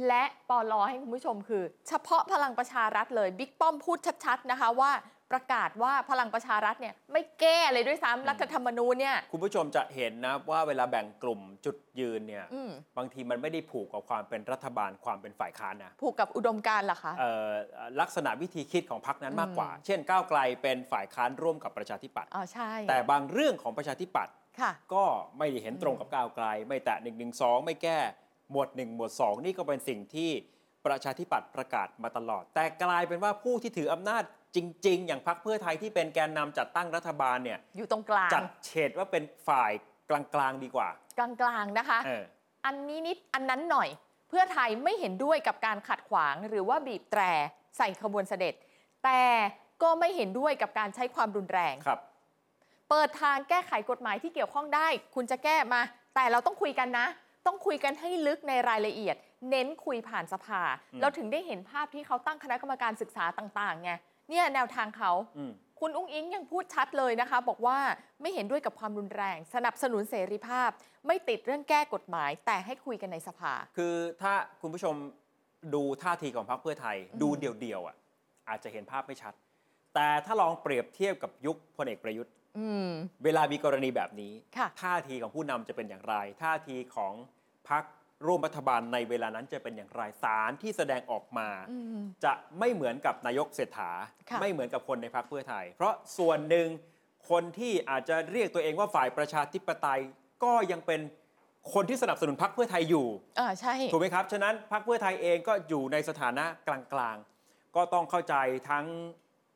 [0.08, 4.91] และปอลอให้คุณผู้ชมคือ เฉพาะพลังประชารัฐเลยบิ๊กป้อมพูดชัด ๆ นะคะว่า
[5.34, 17.51] ประกาศว่าพลังประชารัฐเนี่ยไม่แก้เลยด้วยซ้ำรัฐธรรมนูญเนี่ย คุณผู้ชมจะเห็นนะว่าเวลาแบ่งกลุ่มจุดยืนเนี่ยอืม บางทีมันไม่ได้ผูกกับความเป็นรัฐบาลความเป็นฝ่ายค้านนะผูกกับอุดมการณ์เหรอคะ เอ่อ
[18.01, 25.03] ลักษณะวิธีคิดของพรรคนั้นมากกว่าอืมเช่น ก้าวไกลเป็นฝ่ายค้านร่วมกับประชาธิปัตย์อ๋อใช่แต่บางเรื่องของประชาธิปัตย์ค่ะ ก็
[25.38, 27.12] ไม่ได้เห็นตรงกับก้าวไกล ไม่แตะ1นึ
[27.65, 27.99] ไม่แก้
[28.51, 30.31] หมวด 1 หมวด 2 นี่ก็เป็นสิ่งที่
[30.86, 34.23] ประชาธิปัตย์ประกาศมาตลอด แต่กลายเป็นว่าผู้ที่ถืออำนาจ
[34.55, 39.71] จริง ๆ อย่างพรรคเพื่อไทยที่เป็นแกนนำจัดตั้งรัฐบาลเนี่ยอยู่ตรงกลางจัดเฉดว่าเป็นฝ่าย
[40.10, 42.23] กลางๆดีกว่า กลางๆนะคะเออ
[42.65, 43.89] อันนี้นิดอันนั้นหน่อย
[44.29, 47.21] เพื่อไทยไม่เห็นด้วยกับการขัดขวางหรือว่าบีบแตร
[47.77, 48.53] ใส่ขบวนเสด็จ
[49.03, 49.21] แต่
[49.81, 51.99] ก็ไม่เห็นด้วยกับการใช้ความรุนแรงครับ
[52.89, 55.81] เปิดทางแก้ไขกฎหมายที่เกี่ยวข้องได้ คุณจะแก้มา
[56.15, 57.08] แต่เราต้องคุยกันนะ
[57.45, 59.15] ต้องคุยกันให้ลึกในรายละเอียด
[59.49, 60.62] เน้นคุยผ่านสภา
[60.93, 63.91] อืมเราถึงได้เห็นภาพที่เขาตั้งคณะกรรมการศึกษาต่างๆไง
[64.29, 67.77] เนี่ยแนวทางเขาอืมคุณอุ้งอิงยังพูดชัดเลยนะคะ บอกว่า
[68.21, 70.69] ไม่เห็นด้วยกับความรุนแรง สนับสนุนเสรีภาพ
[71.08, 74.95] ไม่ติดเรื่องแก้กฎหมาย แต่ให้คุยกันในสภา คือถ้าคุณผู้ชม
[75.73, 77.95] ดูท่าทีของพรรคเพื่อไทยอืมดูเดี่ยวๆอะ
[78.49, 79.34] อาจจะเห็นภาพไม่ชัด
[79.95, 82.44] แต่ถ้าลองเปรียบเทียบกับยุคพลเอกประยุทธ์อืม
[83.24, 87.13] เวลามีกรณีแบบนี้ค่ะท่าทีของผู้นำจะเป็นอย่างไร ท่าทีของ
[87.70, 87.84] พรรค
[88.28, 93.91] ร่วมรัฐบาลในเวลานั้นจะเป็นอย่างไรสารที่แสดงออกมาอืมจะไม่เหมือนกับนายกเศรษฐา
[94.30, 96.68] ค่ะไม่เหมือนกับคนในพรรคเพื่อไทย เพราะส่วนหนึ่ง
[97.30, 100.02] คนที่อาจจะเรียกตัวเองว่าฝ่ายประชาธิปไตย
[100.44, 101.02] ก็ยังเป็น
[101.74, 108.36] คนที่สนับสนุนพรรคเพื่อไทยอยู่เออใช่ถูกไหมครับ ฉะนั้นพรรคเพื่อไทยเองก็อยู่ในสถานะกลางๆ ก็ต้องเข้าใจ
[108.70, 108.86] ทั้ง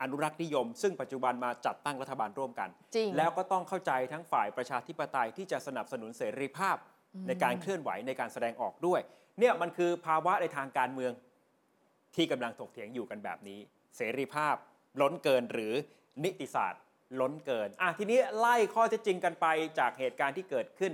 [0.02, 6.78] อนุรักษ์นิยม ซึ่งปัจจุบันมาจัดตั้งรัฐบาลร่วมกัน จริง แล้วก็ต้องเข้าใจทั้งฝ่ายประชาธิปไตยที่จะสนับสนุนเสรีภาพ
[7.28, 9.00] ในการเคลื่อนไหวในการแสดงออกด้วย
[9.40, 11.12] เนี่ยมันคือภาวะในทางการเมือง
[12.16, 13.60] ที่กำลังถกเถียงอยู่กันแบบนี้
[13.98, 14.56] เสรีภาพ
[15.02, 15.74] ล้นเกินหรือ
[16.24, 16.82] นิติศาสตร์
[17.22, 19.46] ล้นเกินอะทีนี้ไล่ข้อเท็จจริงกันไป
[19.80, 20.94] จากเหตุการณ์ที่เกิดขึ้น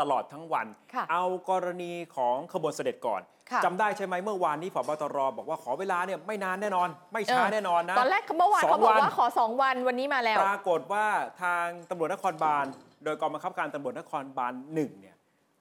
[0.00, 11.06] ตลอดทั้งวัน ค่ะเอากรณีของขบวนเสด็จก่อนค่ะ จำได้ใช่ไหมเมื่อวานนี้ผบตรบอกว่าขอเวลาเนี่ยไม่นานแน่นอน ไม่ช้าเออแน่นอนนะตอนแรกเมื่อวานสองเขาบอกวันว่าขอสองวันวันนี้มาแล้ว ปรากฏว่า
[11.42, 12.64] ทางตำรวจนครบาล
[13.04, 15.16] โดยกองบังคับการตำรวจนครบาลหนึ่งเนี่ย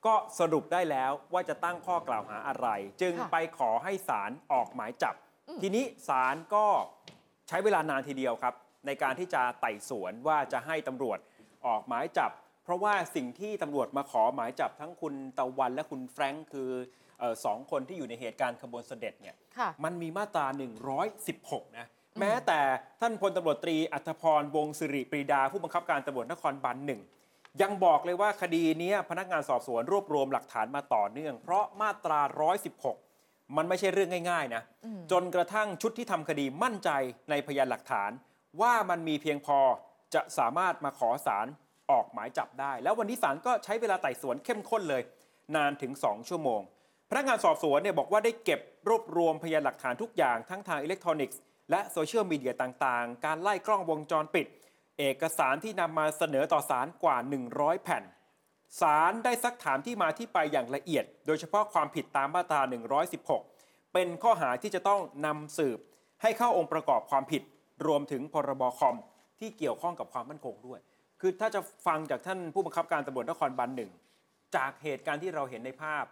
[0.05, 2.67] ก็สรุปได้แล้วว่าจะตั้งข้อกล่าวหาอะไร
[3.01, 5.15] จึงค่ะไปขอให้ศาลออกหมายจับ
[5.49, 6.65] อืม ทีนี้ศาลก็
[7.47, 8.53] ใช้เวลานานทีเดียวครับ
[8.85, 11.19] ในการที่จะไต่สวนว่าจะให้ตำรวจ
[11.67, 12.31] ออกหมายจับ
[12.63, 16.69] เพราะว่าสิ่งที่ตำรวจมาขอหมายจับทั้งคุณตะวันและคุณแฟรงค์คือ
[17.19, 20.45] เออสองคนที่อยู่ในเหตุการณ์ขบวนเสด็จเนี่ยค่ะ มันมีมาตรา
[21.11, 21.87] 116 นะ
[22.19, 22.59] แม้แต่
[23.01, 27.01] ท่านพลตำรวจตรีอัธพรวงศิริปรีดา ผู้บังคับการตำรวจนครบาลหนึ่ง
[27.61, 32.19] ยังบอกเลยว่าคดีเนี้ยพนักงานสอบสวนรวบรวมหลักฐานมาต่อเนื่อง เพราะมาตรา
[32.87, 36.89] 116 มันไม่ใช่เรื่องง่าย ๆ นะอืมจนกระทั่งชุดที่ทำคดีมั่นใจ
[37.29, 38.11] ในพยานหลักฐาน
[38.61, 39.59] ว่ามันมีเพียงพอ
[40.13, 41.47] จะสามารถมาขอสาร
[41.91, 45.01] ออกหมายจับได้ แล้ววันนี้ศาลก็ใช้เวลาไต่สวนเข้มข้นเลย
[45.55, 46.61] นานถึง 2 ชั่วโมง
[47.09, 51.39] พนักงานสอบสวนเนี่ยบอกว่าได้เก็บรวบรวมพยานหลักฐานทุกอย่างทั้งทางอิเล็กทรอนิกส์
[51.71, 54.47] และโซเชียลมีเดียต่างๆ การไล่กล้องวงจรปิด
[54.99, 57.17] เอกสารที่นำมาเสนอต่อศาลกว่า
[57.51, 58.03] 100 แผ่น
[58.81, 62.61] ศาลได้ซักถามที่มาที่ไปอย่างละเอียด โดยเฉพาะความผิดตามมาตรา
[63.27, 65.79] 116 เป็นข้อหาที่จะต้องนำสืบ
[66.21, 67.43] ให้เข้าองค์ประกอบความผิด
[67.85, 68.97] รวมถึงพรบคอม
[69.39, 70.79] ที่เกี่ยวข้องกับความมั่นคงด้วย
[71.21, 73.91] คือถ้าจะฟังจากท่านผู้บังคับการตำรวจนครบาลหนึ่ง
[74.55, 76.03] จากเหตุการณ์ที่เราเห็นในภาพ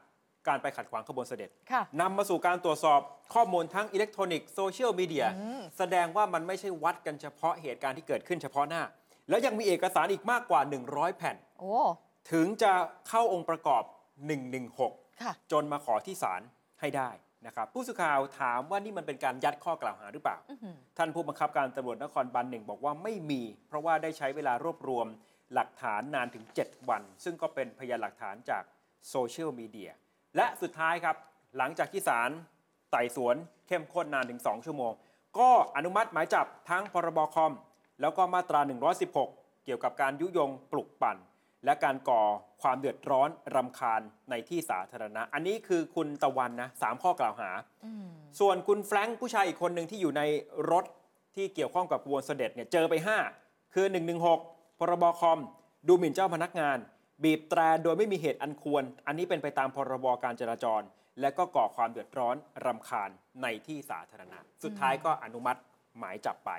[0.48, 3.00] การไปขัดขวางขบวนเสด็จค่ะนำมาสู่การตรวจสอบ
[3.34, 8.84] ข้อมูลทั้งอิเล็กทรอนิกส์โซเชียลมีเดียอืมแสดงว่ามันไม่ใช่วัดกันเฉพาะเหตุการณ์ที่เกิดขึ้นเฉพาะหน้า
[9.30, 11.74] แล้วยังมีเอกสารอีกมากกว่า 100 แผ่นโอ้
[12.32, 12.74] ถึงจะ
[13.10, 13.84] เข้าองค์ประกอบ
[14.52, 16.41] 116ค่ะจนมาขอที่ศาล
[16.82, 17.10] ให้ได้
[17.45, 25.08] นะครับผู้สื่อข่าวถามว่านี่มันเป็นการยัดข้อกล่าวหาหรือเปล่าอื้อหือท่านผู้บังคับการตำรวจนครบาลหนึ่งบอกว่าไม่มี เพราะว่าได้ใช้เวลารวบรวม
[25.54, 28.63] หลักฐานนานถึง 7 วัน ซึ่งก็เป็นพยานหลักฐานจาก
[29.10, 29.91] โซเชียลมีเดีย
[30.36, 31.15] และสุดท้ายครับ
[31.58, 32.30] หลังจากที่ศาล
[32.91, 33.36] ไต่สวน
[33.67, 34.93] เข้มข้นนานถึง 2 ชั่วโมง
[35.39, 37.54] ก็อนุมัติหมายจับทั้งพรบคอม
[38.02, 38.60] แล้วก็มาตรา
[39.13, 41.17] 116 เกี่ยวกับการยุยงปลุกปั่น
[41.65, 42.24] และการก่อ
[42.62, 47.50] ความเดือดร้อนรำคาญในที่สาธารณะ อันนี้คือคุณตะวันนะสามข้อกล่าวหา
[47.86, 48.08] อืม
[48.39, 50.22] ส่วนคุณแฟรงค์ผู้ชายอีกคนหนึ่งที่อยู่ใน
[50.72, 50.86] รถ
[51.36, 52.93] ที่เกี่ยวข้องกับขบวนเสด็จเนี่ยเจอไป
[53.36, 53.86] 5 คือ
[54.34, 55.39] 116 พรบคอม
[55.88, 56.78] ดูหมิ่นเจ้าพนักงาน
[57.24, 60.82] บีบแตรโดยไม่มีเหตุอันควร อันนี้เป็นไปตามพรบการจราจร
[61.22, 63.10] และก็ก่อความเดือดร้อนรำคาญ
[63.41, 65.60] ในที่สาธารณะ สุดท้ายก็อนุมัติ
[65.98, 66.52] หมายจับไป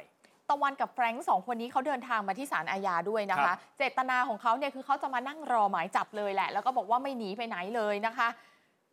[0.50, 8.28] ตะวันกับแฟรงค์สองคนนี้เขาเดินทางมาที่ศาลอาญาด้วยนะครัคะบเจตนาของเขาเนี่ยคือเขาจะมานั่งรอหมายจับเลยแหละ แล้วก็บอกว่าไม่หนีไปไหนเลยนะคะ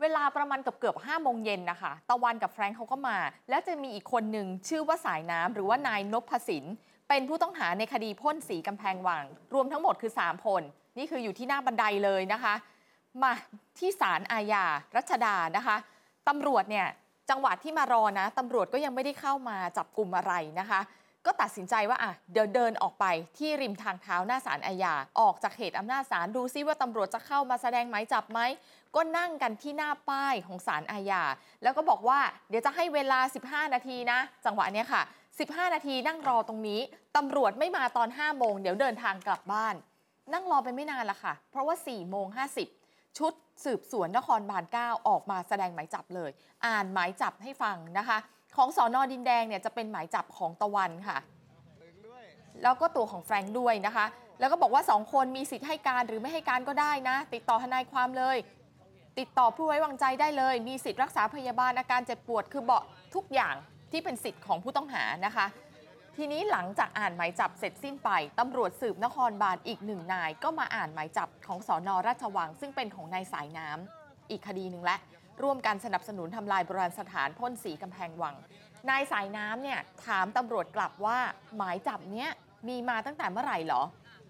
[0.02, 3.18] เวลาประมาณเกือบเกือบห้าโมงเย็นนะคะ ตะวันกับแฟรงค์เขาก็มา
[3.50, 6.66] แล้วจะมีอีกคนหนึ่งชื่อว่าสายน้ำหรือว่านายนพสิน
[7.10, 10.62] เป็นผู้ต้องหาในคดีพ่นสีกำแพงวัง รวมทั้งหมดคือ 3 คน
[10.98, 12.54] นี่คืออยู่ที่หน้าบันไดเลยนะคะ
[13.22, 13.32] มา
[13.80, 14.66] ที่ศาลอาญา
[14.96, 15.76] รัชดานะคะ
[16.28, 16.88] ตำรวจเนี่ย
[17.30, 20.80] จังหวะที่มารอนะตำรวจก็ยังไม่ได้เข้ามาจับกลุ่มอะไรนะคะ
[21.28, 23.06] ก็ตัดสินใจว่าอะเดินเดินออกไป
[23.38, 28.40] ที่ริมทางเท้าหน้าศาลอาญาออกจากเขตอำนาจศาลดูซิว่าตำรวจจะเข้ามาแสดงหมายจับไหม
[28.96, 31.24] ก็นั่งกันที่หน้าป้ายของศาลอาญา
[31.64, 35.02] แล้วก็บอกว่าเดี๋ยวจะให้เวลา 15 นาทีนะ จังหวะเนี้ยค่ะ
[35.38, 36.80] 15 นาทีนั่งรอตรงนี้
[37.18, 39.76] ตำรวจไม่มาตอน5โมงเดี๋ยวเดินทางกลับบ้าน
[40.34, 42.28] นั่งรอไปไม่นานละค่ะ เพราะว่า4โมง
[42.74, 43.34] 50 ชุด
[43.66, 46.32] สืบสวนนครบาล9ออกมาแสดงหมายจับเลย
[46.66, 48.18] อ่านหมายจับให้ฟังนะคะ
[48.58, 51.18] ของสอนอดินแดงเนี่ยจะเป็นหมายจับของตะวันค่ะ
[52.64, 54.06] แล้วก็ตัวของแฟรงค์ด้วยนะคะ
[54.40, 58.38] แล้วก็บอกว่า 2 คนมีสิทธิ์ให้การหรือไม่ให้การก็ได้นะ ติดต่อทนายความเลย
[59.20, 62.84] ติดต่อผู้ไว้วางใจได้เลย มีสิทธิ์รักษาพยาบาลอาการเจ็บปวดคือเบาะ
[63.16, 63.56] ทุกอย่าง
[63.92, 65.46] ที่เป็นสิทธิ์ของผู้ต้องหานะคะ
[66.18, 74.98] ทีนี้หลังจากอ่านหมายจับเสร็จสิ้นไปตำรวจสืบนครบาลอีกหนึ่งนาย ก็มาอ่านหมายจับของสอนอราชวัง ซึ่งเป็นของนายสายน้ำอีกคดีหนึ่งและ
[75.44, 78.36] ร่วมกันสนับสนุนทำลายโบราณสถานพ่นสีกำแพงวัง
[78.90, 81.18] นายสายน้ำเนี่ยถามตำรวจกลับว่า
[81.58, 82.30] หมายจับเนี้ย
[82.68, 83.84] มีมาตั้งแต่เมื่อไหร่เหรอ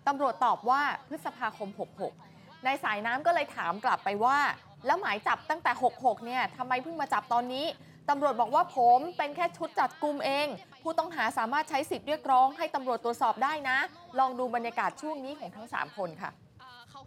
[0.07, 1.69] ตำรวจตอบว่าพฤษภาคม
[2.17, 4.37] 66 นายสายน้ำก็เลยถามกลับไปว่า
[4.85, 7.65] แล้วหมายจับตั้งแต่ 66 เนี่ยทำไมเพิ่งมาจับตอนนี้
[8.09, 10.47] ตำรวจบอกว่าผมเป็นแค่ชุดจัดกลุ่มเอง
[10.83, 13.77] ผู้ต้องหาสามารถใช้สิทธิ์เรียกร้องให้ตำรวจตรวจสอบได้นะ
[14.19, 16.31] ลองดูบรรยากาศช่วงนี้ของทั้ง 3 คนค่ะ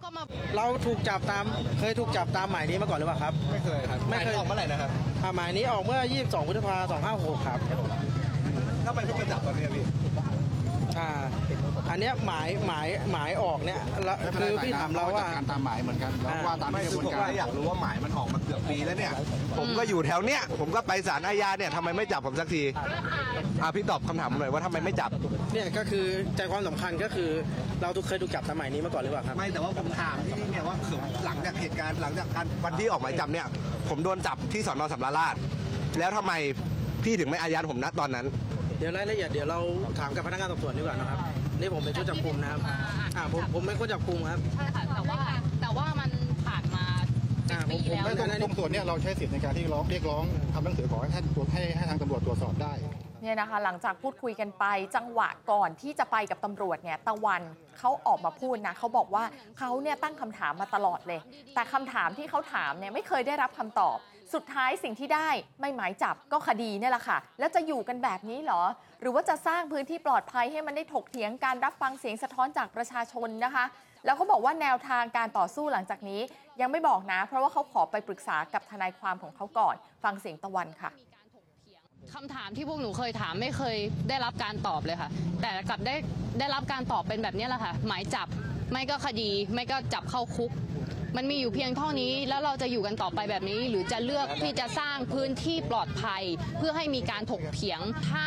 [0.02, 0.22] ก็มา
[0.56, 1.44] เราถูกจับตาม
[1.78, 4.90] เคยถูกจับตามหมายนี้มาก่อนหรือเปล่าครับ ไม่เคยครับไม่เคยออกเมื่อไหร่นะครับ
[5.22, 7.00] อ่าหมายนี้ออกเมื่อ 22พฤษภาคม
[7.40, 7.58] 256ครับ
[8.84, 9.84] ทำไมเพิ่งมาจับตอนนี้พี่
[10.98, 11.08] อ่า
[11.90, 19.12] อันเนี้ยหมายหมายหมายออกเนี่ยแล้วคือพี่ถามเราว่าการตามหมายเหมือนกันแล้วว่าตามไม่ที่กคืระอบวนผมการว่าอยากรู้ว่าหมายมันออกมาเกือบปีแล้วเนี่ย
[19.58, 22.62] ผมก็อยู่แถวเนี้ยผมก็ไปศาลอาญาเนี่ยทำไมไม่จับผมสักที
[23.62, 25.10] อะพี่ตอบคำถามผมหน่อยว่าทำไมไม่จับ
[25.52, 27.30] เนี่ยก็คือใจความสำคัญก็คือ
[27.82, 33.46] เราถูกเคยถูกจับตามหมายนี้มาก่อนหรือเปล่าครับ ไม่แต่ว่าผมถามที่นี่เนี่ยว่าคือหลังจากเหตุการณ์หลังจากการวันที่ออกหมายจับเนี่ย
[33.88, 35.34] ผมโดนจับที่สอนอสำราญราช
[35.98, 36.32] แล้วทำไม
[37.04, 38.26] พี่ถึงไม่อายัดผมณตอนนั้น
[38.78, 39.58] เดี๋ยวรายละเอียดเดี๋ยวเรา
[39.98, 41.18] ถามกับพนักงานสอบสวนดีกว่านะครับ
[41.60, 42.60] นี่ผมเป็นชุดจับกลุ่มนะครับ
[43.16, 45.18] อ่าผมผมเป็นคนจับกลุ่มครับ ใช่ค่ะแต่ว่า
[45.60, 46.10] แต่ว่ามัน
[46.46, 46.84] ผ่านมา
[47.46, 52.74] เป็นอ่าผมปีแล้วผมตรงตรงส่วนเนี้ยเราใช้สิทธิ์ในการที่ร้องเรียกร้องทำหนังสือขอให้ท่านตรวจให้ให้ทางตำรวจตรวจสอบได้
[53.22, 54.64] เนี่ยนะคะหลังจากพูดคุยกันไป
[54.96, 57.42] จังหวะก่อนที่จะไปกับตำรวจเนี่ยตะวัน
[57.78, 59.24] เขาออกมาพูดนะเขาบอกว่า
[59.58, 61.20] เขาเนี่ยตั้งคำถามมาตลอดเลย
[61.54, 63.98] แต่คำถามที่เขาถามเนี่ยไม่เคยได้รับคำตอบ
[64.34, 65.28] สุดท้ายสิ่งที่ได้
[65.60, 68.62] ไม่หมายจับก็คดีเนี่ยแหละค่ะ แล้วจะอยู่กันแบบนี้หรอ
[69.00, 73.64] หรือว่าจะสร้างพื้นที่ปลอดภัยให้มันได้ถกเถียงการรับฟังเสียงสะท้อนจากประชาชนนะคะ
[74.04, 76.20] แล้วก็บอกว่าแนวทางการต่อสู้หลังจากนี้
[76.60, 80.90] ยังไม่บอกนะ เพราะว่าเขาขอไปปรึกษากับทนายความของเขาก่อน ฟังเสียงตะวันค่ะ
[82.14, 83.76] คำถามที่พวกหนูเคยถามไม่เคย
[84.08, 85.94] ได้รับการตอบเลยค่ะ แต่กลับได้
[86.38, 88.28] ได้รับการตอบเป็นแบบนี้แหละค่ะ หมายจับ
[88.72, 90.50] ไม่ก็คดี ไม่ก็จับเข้าคุก
[91.16, 96.22] มันมีอยู่เพียงเท่านี้แล้วเราจะอยู่กันต่อไปแบบนี้ หรือจะเลือกที่จะสร้างพื้นที่ปลอดภัย
[96.58, 98.26] เพื่อให้มีการถกเถียงถ้า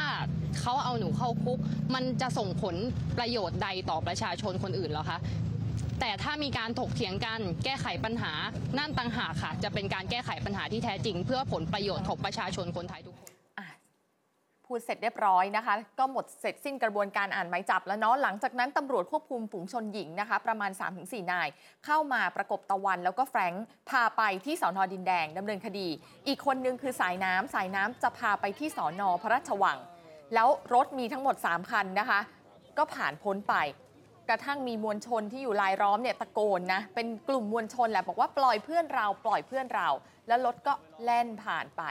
[0.59, 1.59] เขาเอาหนูเข้าคุก
[1.93, 2.75] มันจะส่งผล
[3.17, 5.19] ประโยชน์ใดต่อประชาชนคนอื่นหรอคะ
[5.99, 8.33] แต่ถ้ามีการถกเถียงกันแก้ไขปัญหา
[8.77, 13.12] นั่นต่างหากค่ะ จะเป็นการแก้ไขปัญหาที่แท้จริง เพื่อผลประโยชน์ของประชาชนคนไทยทุกคน
[14.67, 20.71] พูดเสร็จเรียบร้อยนะคะ ก็หมดเสร็จสิ้นกระบวนการอ่านหมายจับแล้วเนาะหลังจากนั้นตำรวจควบคุมฝูงชนหญิงนะคะ ประมาณ
[21.01, 21.47] 3-4 นาย
[21.85, 25.87] เข้ามาประกบตะวัน แล้วก็แฟรงค์พาไปที่สอนอดินแดงดำเนินคดี
[26.27, 29.77] อีกคนนึงคือสายน้ำสายน้ำจะพาไปที่สอนอพระราชวัง
[30.33, 32.19] แล้วรถมีทั้งหมด 3 คันนะคะ
[32.77, 33.55] ก็ผ่านพ้นไป
[34.29, 39.87] กระทั่งมีมวลชนที่อยู่รายล้อมเนี่ยตะโกนนะเป็นกลุ่มมวลชนแหละบอกว่าปล่อยเพื่อนเราปล่อยเพื่อนเรา
[40.27, 40.73] แล้วรถก็
[41.03, 41.83] แล่นผ่านไป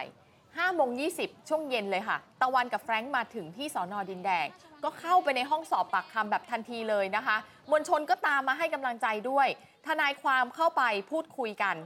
[0.60, 4.46] 5โมง20 ช่วงเย็นเลยค่ะ ตะวันกับแฟรงค์มาถึงที่สอนอดินแดง
[4.84, 7.36] ก็เข้าไปในห้องสอบปากคำแบบทันทีเลยนะคะ
[7.70, 9.48] มวลชนก็ตามมาให้กำลังใจด้วย
[9.86, 11.76] ทนายความเข้าไปพูดคุยกัน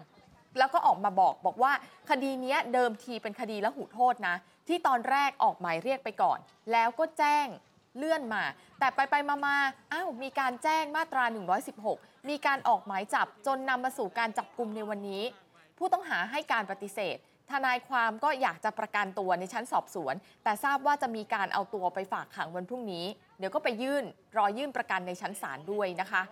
[0.59, 1.73] แล้วก็ออกมาบอกบอกว่า
[2.11, 4.37] คดีนี้เดิมทีเป็นคดีละหูโทษนะ
[4.69, 6.39] ที่ตอนแรกออกหมายเรียกไปก่อน
[6.73, 7.47] แล้วก็แจ้ง
[7.97, 8.43] เลื่อนมา
[8.79, 9.57] แต่ไปไปมามา
[9.93, 11.25] อ้าวมีการแจ้งมาตรา
[11.77, 15.23] 116 มีการออกหมายจับจนนำมาสู่การจับกลุ่มในวันนี้
[15.79, 17.17] ผู้ต้องหาให้การปฏิเสธ
[17.53, 23.05] ทนายความก็อยากจะประกันตัวในชั้นสอบสวน แต่ทราบว่าจะมีการเอาตัวไปฝากขังวันพรุ่งนี้
[23.39, 24.05] เดี๋ยวก็ไปยื่น
[24.37, 26.23] รอยื่นประกันในชั้นศาลด้วยนะคะ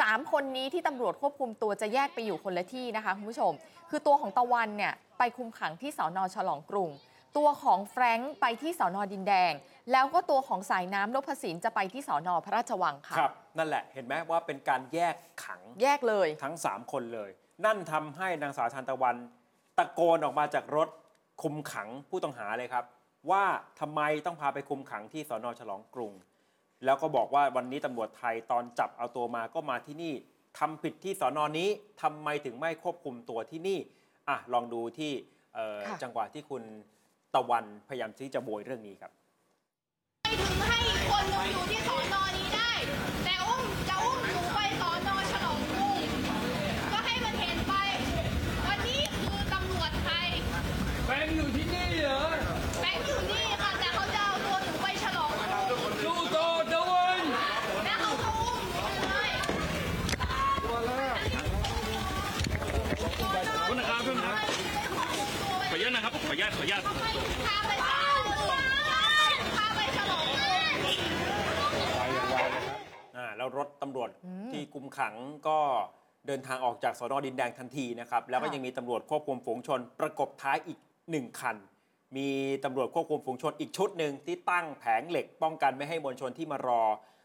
[0.00, 3.52] สามคนนี้ที่ตำรวจควบคุมตัวจะแยกไปอยู่คนละที่นะคะคุณผู้ชม
[3.90, 6.90] คือตัวของตะวันเนี่ยไปคุมขังที่สอนอฉลองกรุง
[7.38, 9.52] ตัวของแฟรงค์ไปที่สอนอดินแดง
[9.92, 17.30] แล้วก็ตัวของสายน้ำนพสินจะไปที่สอนอพระราชวังค่ะครับ นั่นแหละเห็นไหมว่าเป็นการแยกขังแยกเลยทั้ง 3 คนเลย
[17.64, 19.16] นั่นทำให้นางสาวทานตะวัน
[19.78, 20.88] ตะโกนออกมาจากรถ
[21.42, 22.84] คุมขังผู้ต้องหาเลยครับ
[23.30, 23.44] ว่า
[23.80, 26.12] ทำไมต้องพาไปคุมขังที่สอนอฉลองกรุง
[26.84, 30.14] แล้วก็บอกว่าวันนี้ตำรวจไทยตอนจับเอาตัวมาก็มาที่นี่
[30.58, 31.68] ทำผิดที่สอนอนี้
[32.02, 33.78] ทำไมถึงไม่ควบคุมตัวที่นี่
[34.28, 35.12] อะลองดูที่
[35.54, 36.62] เอ่อค่ะจังหวะที่คุณ
[37.34, 39.12] ตะวันพยายามที่จะโบยเรื่องนี้ครับ
[40.42, 42.72] ถึงให้คนหนูอยู่ที่สอนอนี้ได้
[43.24, 45.98] แต่อุ้มจะอุ้มหนูไปสอนอฉลองกรุง
[46.92, 47.74] ก็ให้มันเห็นไป
[48.68, 50.28] วันนี้คือตำรวจไทย
[51.06, 52.22] แฟนอยู่ที่นี่เหรอ
[52.80, 57.22] แบงค์อยู่นี่ค่ะ แต่เขาจะเอาตัวหนูไปฉลองกรุง สู้ต่อตะวัน
[57.84, 59.30] แล้วเขาก็อุ้มหนูเลย
[63.68, 67.00] คุณนะครับคุณนะครับขออนุ ญาตขออนุญาตพาไป
[67.76, 68.60] ฉลองกรุง
[69.56, 70.96] พาไปฉลองกรุง
[73.16, 74.10] อ่าแล้วรถตำรวจ
[74.52, 75.14] ที่กุมขัง
[75.48, 75.58] ก็
[76.26, 80.78] เดินทางออกจากสอนอดินแดงทันทีนะครับ แล้วก็ยังมีตำรวจควบคุมฝูงชน ประกบท้ายอีก
[81.10, 81.56] หนึ่งคัน
[82.16, 82.28] มี
[82.64, 86.82] ตำรวจควบคุมฝูงชนอีกชุดหนึ่งที่ตั้งแผงเหล็ก ป้องกันไม่ให้มวลชนที่มารอ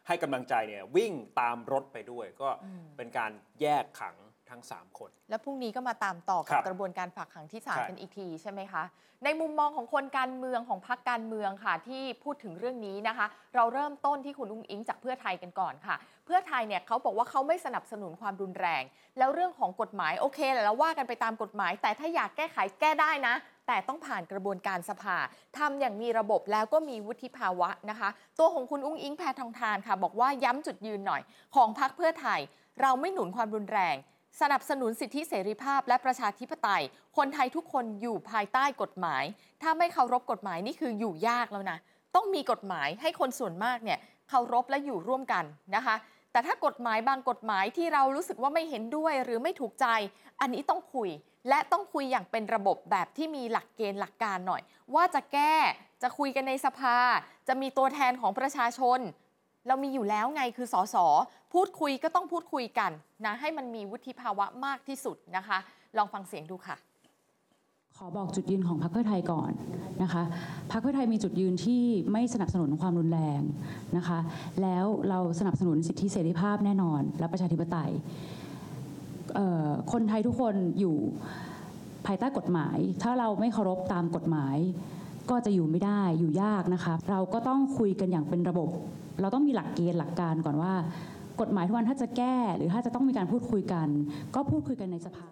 [0.08, 2.49] ให้กำลังใจเนี่ยวิ่งตามรถไปด้วย ก็
[2.97, 4.15] เป็นการแยกขัง
[4.49, 8.83] ทั้ง 3 คน แล้วพรุ่งนี้ก็มาตามต่อครักับบกระบวนการฝากขังที่ศาลใช่กันอีกทีใช่ไหมคะ
[9.23, 18.83] ในมุมมองของคนการเมืองของพรรคการเมืองค่ะ ที่พูดถึงเรื่องนี้นะคะ เราเริ่มต้นที่คุณอุ้งอิงจากเพื่อไทยกันก่อนค่ะ เพื่อไทยเนี่ยเขาบอกว่าเขาไม่สนับสนุนความรุนแรง
[19.17, 23.36] แล้วเรื่องของกฎหมายโอเคแหละเราว่ากันไปตามกฎหมาย แต่ถ้าอยากแก้ไขแก้ได้นะ
[23.67, 25.17] แต่ต้องผ่านกระบวนการสภา
[25.57, 31.21] ทำอย่างมีระบบแล้วก็มีวุฒิภาวะนะคะ ตัวของคุณอุ้งอิงแพทองทานค่ะ บอกว่าย้ำจุดยืนหน่อย
[31.55, 32.39] ของพรรคเพื่อไทย
[32.81, 33.95] เราไม่หนุนความรุนแรง
[34.41, 36.84] สนับสนุนสิทธิเสรีภาพและประชาธิปไตย
[37.17, 39.23] คนไทยทุกคนอยู่ภายใต้กฎหมาย
[39.62, 41.78] ถ้าไม่เคารพกฎหมายนี่คืออยู่ยากแล้วนะ
[42.15, 45.43] ต้องมีกฎหมายให้คนส่วนมากเนี่ยเคารพและอยู่ร่วมกัน
[45.76, 45.95] นะคะ
[46.32, 49.86] แต่ถ้ากฎหมายบางกฎหมายที่เรารู้สึกว่าไม่เห็นด้วยหรือไม่ถูกใจ
[50.41, 51.10] อันนี้ต้องคุย
[51.50, 54.62] และต้องคุยอย่างเป็นระบบแบบที่มีหลักเกณฑ์หลักการหน่อย
[54.95, 55.56] ว่าจะแก้
[56.02, 56.97] จะคุยกันในสภา
[57.47, 59.00] จะมีตัวแทนของประชาชน
[59.67, 60.95] เรามีอยู่แล้วไงคือสส
[61.53, 62.91] พูดคุยก็ต้องพูดคุยกัน
[63.25, 65.58] นะให้มันมีวุฒิภาวะมากที่สุดนะคะ
[65.97, 66.77] ลองฟังเสียงดูค่ะ
[67.97, 69.51] ขอบอกจุดยืนของพรรคเพื่อไทยก่อน
[70.03, 70.23] นะคะ
[70.71, 73.41] พรรคเพื่อไทยมีจุดยืนที่ไม่สนับสนุนความรุนแรง
[73.97, 74.19] นะคะ
[74.62, 77.91] แล้วเราสนับสนุนสิทธิเสรีภาพแน่นอน และประชาธิปไตย
[79.91, 80.95] คนไทยทุกคนอยู่
[82.06, 84.58] ภายใต้กฎหมาย ถ้าเราไม่เคารพตามกฎหมาย
[85.30, 88.69] ก็จะอยู่ไม่ได้อยู่ยากนะคะ เราก็ต้องคุยกันอย่างเป็นระบบ
[89.21, 90.73] เราต้องมีหลักเกณฑ์หลักการก่อนว่า
[91.41, 93.88] กฎหมายทุกวันถ้าจะแก้ หรือถ้าจะต้องมีการพูดคุยกัน
[94.36, 95.25] ก็พูดคุยกันในสภา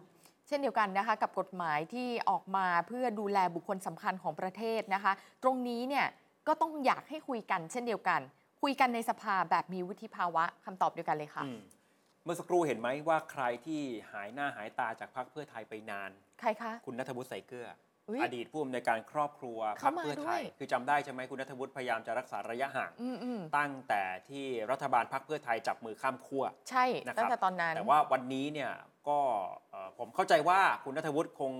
[0.47, 6.05] เช่นเดียวกันนะคะกับกฎหมายที่ออกมาเพื่อดูแลบุคคลสำคัญของประเทศนะคะ ตรงนี้เนี่ย
[6.47, 8.21] ก็ต้องอยากให้คุยกัน เช่นเดียวกัน
[8.61, 11.59] คุยกันในสภาแบบมีวุฒิภาวะคำตอบเดียวกันเลยค่ะอืม
[12.23, 17.67] เมื่อสักครู่เห็นไหมว่าใครที่หายหน้าหายตาจากพรรคเพื่อไทยไปนาน ใครคะ คุณนัทวุฒิใส่เกลือ
[18.09, 28.71] อุ๊ยอดีตผู้อำนวยการครอบครัวพรรเข้าคมาเพื่อไทยด้วย คือจำได้ใช่ไหมคุณนัทวุฒิพยายามจะรักษาระยะห่าง อืมอืมตั้งแต่ที่รัฐบาลพรรคเพื่อไทยจับมือข้ามขั้ว ใช่นะครับ ตั้งแต่ตอนนั้น แต่ว่าวันนี้เนี่ย
[29.07, 29.19] ก็
[29.69, 31.51] เอ่อผมเข้าใจว่าคุณนัทวุฒิคง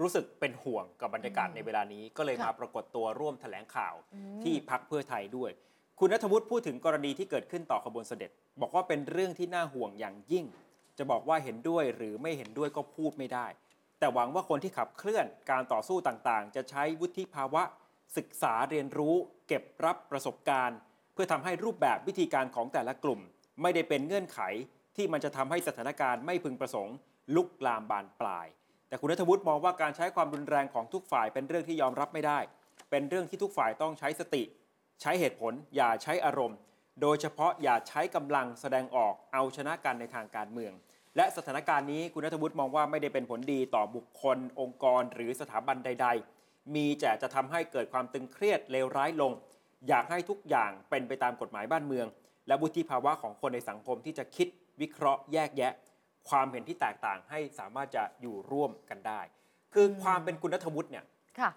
[0.00, 5.50] รู้สึกเป็นห่วงกับบรรยากาศอืมในเวลานี้ก็เลยค่ะ มาปรากฏตัวร่วมแถลงข่าวอืม ที่พักเพื่อไทยด้วย
[5.98, 10.44] คุณนัทวุฒิพูดถึงกรณีที่เกิดขึ้นต่อขบวนเสด็จ บอกว่าเป็นเรื่องที่น่าห่วงอย่างยิ่ง
[10.98, 13.46] จะบอกว่าเห็นด้วยหรือไม่เห็นด้วยก็พูดไม่ได้
[14.00, 17.62] แต่หวังว่าคนที่ขับเคลื่อนการต่อสู้ต่างๆ จะใช้วุฒิภาวะ
[18.16, 19.14] ศึกษาเรียนรู้
[19.48, 20.78] เก็บรับประสบการณ์
[21.12, 23.20] เพื่อทำให้รูปแบบวิธีการของแต่ละกลุ่ม
[23.62, 24.40] ไม่ได้เป็นเงื่อนไข
[24.96, 26.96] ที่มันจะทำให้สถานการณ์ไม่พึงประสงค์
[27.34, 28.46] ลุกลามบานปลาย
[28.88, 32.38] แต่คุณนัทวุฒิมองว่าการใช้ความรุนแรงของทุกฝ่ายเป็นเรื่องที่ยอมรับไม่ได้
[32.90, 34.42] เป็นเรื่องที่ทุกฝ่ายต้องใช้สติ
[35.00, 36.58] ใช้เหตุผลอย่าใช้อารมณ์
[37.00, 40.72] โดยเฉพาะอย่าใช้กำลังแสดงออกเอาชนะกันในทางการเมือง
[41.16, 46.08] และสถานการณ์นี้คุณนัทวุฒิมองว่าไม่ได้เป็นผลดีต่อบุคคล องค์กร หรือสถาบันใด
[46.40, 49.32] ๆ มีแต่จะทำให้เกิดความตึงเครียดเลวร้ายลง
[49.88, 52.06] อยากให้ทุกอย่างเป็นไปตามกฎหมายบ้านเมือง
[52.46, 54.48] และวุฒิภาวะของคนในสังคมที่จะคิด
[54.80, 55.72] วิเคราะห์แยกแยะ
[56.28, 59.20] ความเห็นที่แตกต่างให้สามารถจะอยู่ร่วมกันได้
[59.74, 61.04] คือความเป็นคุณนัทวุฒิเนี่ย
[61.38, 61.50] ค่ะ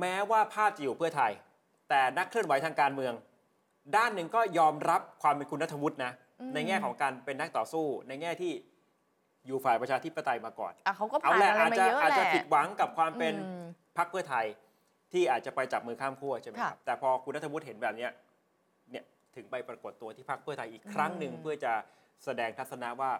[0.00, 1.32] แม้ว่าภาพจะอยู่เพื่อไทย
[1.88, 3.14] แต่นักเคลื่อนไหวทางการเมือง
[3.96, 8.52] ด้านหนึ่งก็ยอมรับความเป็นคุณนัทวุฒินะอืมในแง่ของการเป็นนักต่อสู้ ในแง่ที่
[9.46, 13.64] อยู่ฝ่ายประชาธิปไตยมาก่อนอะเขาก็เอาผ่านแหละอะไรอาจมาจะเยอะอาจแหจะละผิดหวังกับความเป็นอืม
[13.98, 14.46] พรรคเพื่อไทย
[15.12, 18.10] ที่อาจจะไปจับมือข้ามขั้วใช่ไหมครับค่ะแต่พอคุณนัทวุฒิเห็นแบบเนี้ย
[18.90, 19.04] เนี่ย
[19.34, 21.72] ถึงไปปรากฏตัวที่พรรคเพื่อไทยอีกครั้งหนึ่งอืม เพื่อจะ
[22.24, 23.10] แสดงทัศนะว่า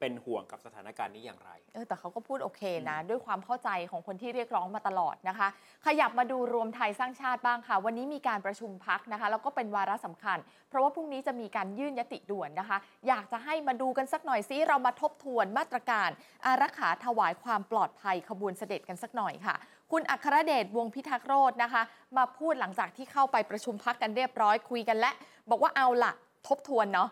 [0.00, 5.48] เป็นห่วงกับสถานการณ์นี้อย่างไร เออแต่เขาก็พูดโอเคนะ ด้วยความเข้าใจของคนที่เรียกร้องมาตลอดนะคะ
[5.86, 16.10] ขยับมาดูรวมไทยสร้างชาติบ้างค่ะ วันนี้มีการประชุมพักนะคะ แล้วก็เป็นวาระสำคัญ เพราะว่าพรุ่งนี้จะมีการยื่นยติด่วนนะคะ อยากจะให้มาดูกันสักหน่อยซิเรามาทบทวนมาตรการ
[16.44, 19.54] อารักขาถวายความปลอดภัยขบวนเสด็จกันสักหน่อยค่ะ
[19.92, 21.82] คุณอัครเดชวงศ์พิทักษ์โรจน์นะคะ
[22.16, 25.10] มาพูดหลังจากที่เข้าไปประชุมพักกันเรียบร้อยคุยกันและ
[25.50, 26.12] บอกว่าเอาล่ะ
[26.48, 27.08] ทบทวนเนาะ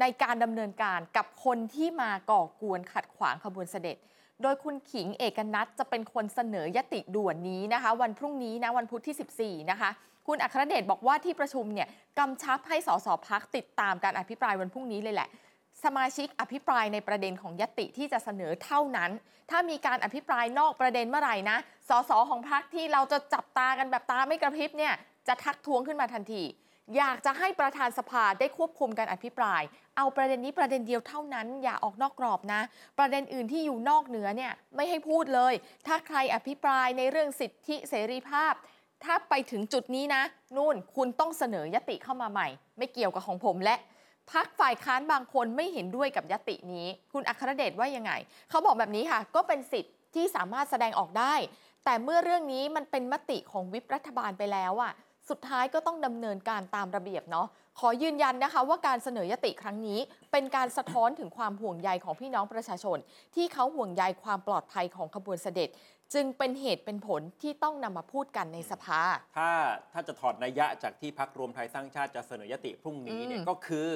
[0.00, 3.96] ในการดำเนินการกับคนที่มาก่อกวนขัดขวางขบวนเสด็จ
[4.42, 9.90] โดยคุณขิงเอกนัทจะเป็นคนเสนอยติด่วนนี้นะคะ วันพรุ่งนี้นะวันพุธที่ 14 นะคะ
[10.26, 15.28] คุณอัครเดชบอกว่าที่ประชุมเนี่ยกำชับให้สสพักติดตามการอภิปรายวันพรุ่งนี้เลยแหละ
[15.84, 19.10] สมาชิกอภิปรายในประเด็นของยติที่จะเสนอเท่านั้น
[19.50, 24.94] ถ้ามีการอภิปรายนอกประเด็นเมื่อไหร่นะสสของพักที่เราจะจับตากันแบบตาไม่กระพริบเนี่ย
[25.28, 26.42] จะทักท้วงขึ้นมาทันที
[26.96, 29.62] อยากจะให้ประธานสภาได้ควบคุมการอภิปราย
[29.96, 32.60] เอาประเด็นนี้ประเด็นเดียวเท่านั้น อย่าออกนอกกรอบนะ
[32.98, 35.54] ประเด็นอื่นที่อยู่นอกเหนือเนี่ยไม่ให้พูดเลย
[35.86, 38.52] ถ้าใครอภิปรายในเรื่องสิทธิเสรีภาพ
[39.04, 40.22] ถ้าไปถึงจุดนี้นะ
[40.56, 43.76] นู่นคุณต้องเสนอยติเข้ามาใหม่ ไม่เกี่ยวกับของผมและ
[44.32, 48.12] พักฝ่ายค้านบางคนไม่เห็นด้วยกับยตินี้ คุณอัครเดชว่ายังไง
[48.50, 51.34] เขาบอกแบบนี้ค่ะ ก็เป็นสิทธิ์ที่สามารถแสดงออกได้
[51.84, 54.92] แต่เมื่อเรื่องนี้มันเป็นมติของวิปรัฐบาลไปแล้วอะ
[55.30, 57.46] สุดท้ายก็ต้องดำเนินการตามระเบียบเนาะ
[57.80, 59.98] ขอยืนยันนะคะว่าการเสนอยติครั้งนี้
[60.32, 62.98] เป็นการสะท้อนถึงความห่วงใยของพี่น้องประชาชน
[63.34, 65.68] ที่เขาห่วงใยความปลอดภัยของขบวนเสด็จ
[66.14, 69.00] จึงเป็นเหตุเป็นผลที่ต้องนำมาพูดกันในสภา
[69.36, 69.50] ถ้า
[69.92, 73.88] ถ้าจะถอดนัยยะจากที่พักรวมไทยสร้างชาติจะเสนอยติพรุ่งนี้เนี่ยอืมก็คือ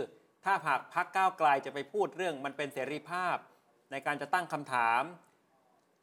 [0.45, 3.37] ถ้าหากพักก้าวไกลจะไปพูดเรื่องมันเป็นเสรีภาพ
[3.91, 5.03] ในการจะตั้งคำถาม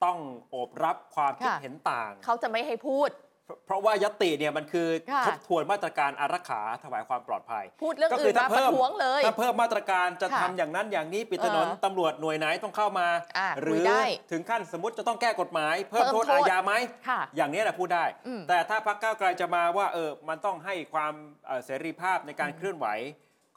[0.05, 0.17] ต้อง
[0.49, 3.09] โอบรับความคิดค่ะเห็นต่าง เขาจะไม่ให้พูด
[3.45, 16.73] เพราะเพราะว่ายติเนี่ยมันคือค่ะทบทวนมาตรการอารักขาถวายความปลอดภัย พูดเรื่องก็อื่นมาประท้วงเลยถ้าเพิ่มมาตรการจะค่ะทำอย่างนั้นอย่างนี้ปิดถนนเออตำรวจหน่วยไหนต้องเข้ามาอะหรืคุอยได้ถึงขั้นสมมติจะต้องแก้กฎหมาย เพิ่มเพิ่มโทษโทษอาญาไหม
[17.09, 21.13] ค่ะอย่างนี้แหละพูดได้อืมแต่ถ้าพรรคก้าวไกลจะมาว่าเออมันต้องให้ความ
[21.45, 22.87] เอ่อเสรีภาพในการเคลื่อนไหว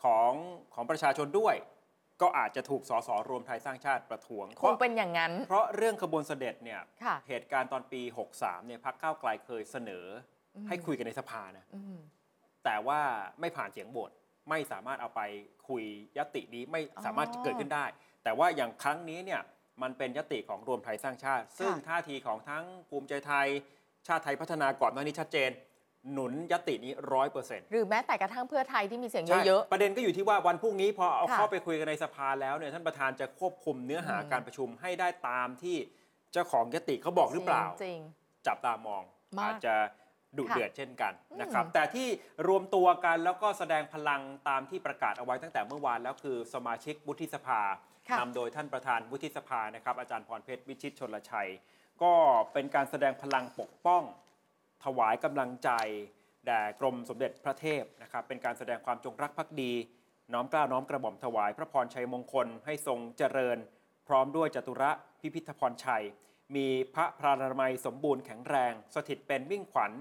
[0.05, 0.32] ของ
[0.74, 1.55] ของประชาชนด้วย
[2.22, 8.00] ก็อาจจะถูกสสรวมไทยสร้างชาติประท้วงคงเป็นอย่างนั้น เพราะเรื่องขบวนเสด็จเนี่ยค่ะเหตุการณ์ตอนปี
[8.34, 10.06] 63เนี่ยพรรคก้าวไกลเคยเสนอ
[10.54, 11.98] อมให้คุยกันในสภานะอืม
[12.64, 13.00] แต่ว่า
[13.40, 14.10] ไม่ผ่านเสียงโหวต
[14.50, 15.20] ไม่สามารถเอาไป
[15.68, 15.82] คุย
[16.18, 17.84] ยตินี้ไม่สามารถอ๋อเกิดขึ้นได้
[18.24, 19.40] แต่ว่าอย่างครั้งนี้เนี่ย
[19.82, 23.48] มันเป็นยติของรวมไทยสร้างชาติ ซึ่งท่าทีของทั้งภูมิใจไทย
[24.06, 25.50] ชาติไทยพัฒนาก่อนหน้านี้ชัดเจน
[26.12, 35.76] หนุนยตินี้ร้อยเปอร์เซ็นต์หรือแม้แต่กระทั่งเพื่อไทยที่มีเสียงเยอะประเด็นก็อยู่ที่ว่าวันพรุ่งนี้พอเอาค่ะเข้าไปคุยกันในสภาแล้วเนี่ยท่านประธานจะควบคุมเนื้อหาอืมการประชุมให้ได้ตามที่
[36.32, 38.01] เจ้าของยติเขาบอกๆหรือเปล่าจริง
[38.46, 39.03] จับตามอง
[39.38, 39.74] มากอาจจะ
[40.36, 42.09] ดุค่ะเดือดเช่นกันอืมนะครับ แต่ที่
[42.49, 47.61] รวมตัวกันแล้วก็แสดงพลังตามที่ประกาศเอาไว้ตั้งแต่เมื่อวานแล้วคือสมาชิกวุฒิสภา
[48.09, 51.51] ค่ะนำโดยท่านประธานวุฒิสภานะครับอาจารย์พรเพชรวิชิตชนลชัย
[52.03, 52.12] ก็
[52.53, 54.03] เป็นการแสดงพลังปกป้อง
[54.85, 55.70] ถวายกำลังใจ
[56.47, 59.72] แด่กรมสมเด็จพระเทพนะครับเป็นการแสดงความจงรักภักดี
[60.33, 63.59] น้อมกล้าน้อมกระหม่อมถวายพระพรชัยมงคลให้ทรงเจริญ
[64.09, 66.05] พร้อมด้วยจตุระพิพิธพรชัย
[66.57, 69.93] มีพระพรานามัยสมบูรณ์แข็งแรง สถิตเป็นมิ่งขวัญ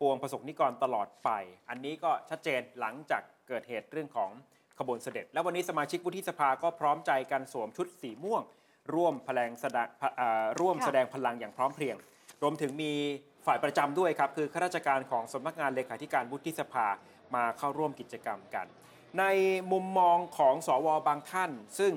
[0.00, 1.30] ปวงประสบนิกรตลอดไป
[1.68, 4.30] อันนี้ก็ชัดเจนหลังจากเกิดเหตุเรื่องของ
[4.78, 8.42] ขบวนเสด็จ และวันนี้สมาชิกวุฒิสภาก็พร้อมใจกันสวมชุดสีม่วง
[8.94, 9.88] ร่วมแพลงแสดง
[10.60, 11.96] ร่วมแสดงพลังอย่างพร้อมเพรียง
[12.42, 12.92] รวมถึงมี
[13.46, 16.86] ฝ่ายประจำด้วยครับ คือข้าราชการของสำนักงานเลขาธิการวุฒิสภา
[17.34, 18.66] มาเข้าร่วมกิจกรรมกัน
[19.18, 19.24] ใน
[19.72, 21.92] มุมมองของสวบางท่าน ซึ่ง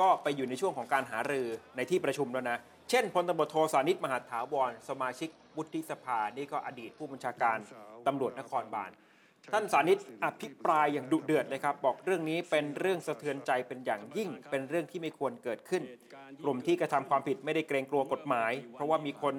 [0.00, 2.58] ก็ไปอยู่ในช่วงของการหารือในที่ประชุมแล้วนะ
[2.90, 7.58] เช่นพลตำรวจโทสานิตมหาถาวร สมาชิกวุฒิสภานี่ก็อดีตผู้บัญชาการ
[8.06, 8.90] ตำรวจนครบาล
[9.52, 15.82] ท่านสานิตอภิปรายอย่างดุเดือดเลยครับ บอกเรื่องนี้เป็นเรื่องสะเทือนใจเป็นอย่างยิ่ง เป็นเรื่องที่ไม่ควรเกิดขึ้น
[16.44, 19.34] กลุ่มที่กระทำความผิดไม่ได้เกรงกลัวกฎหมาย เพราะว่ามีคน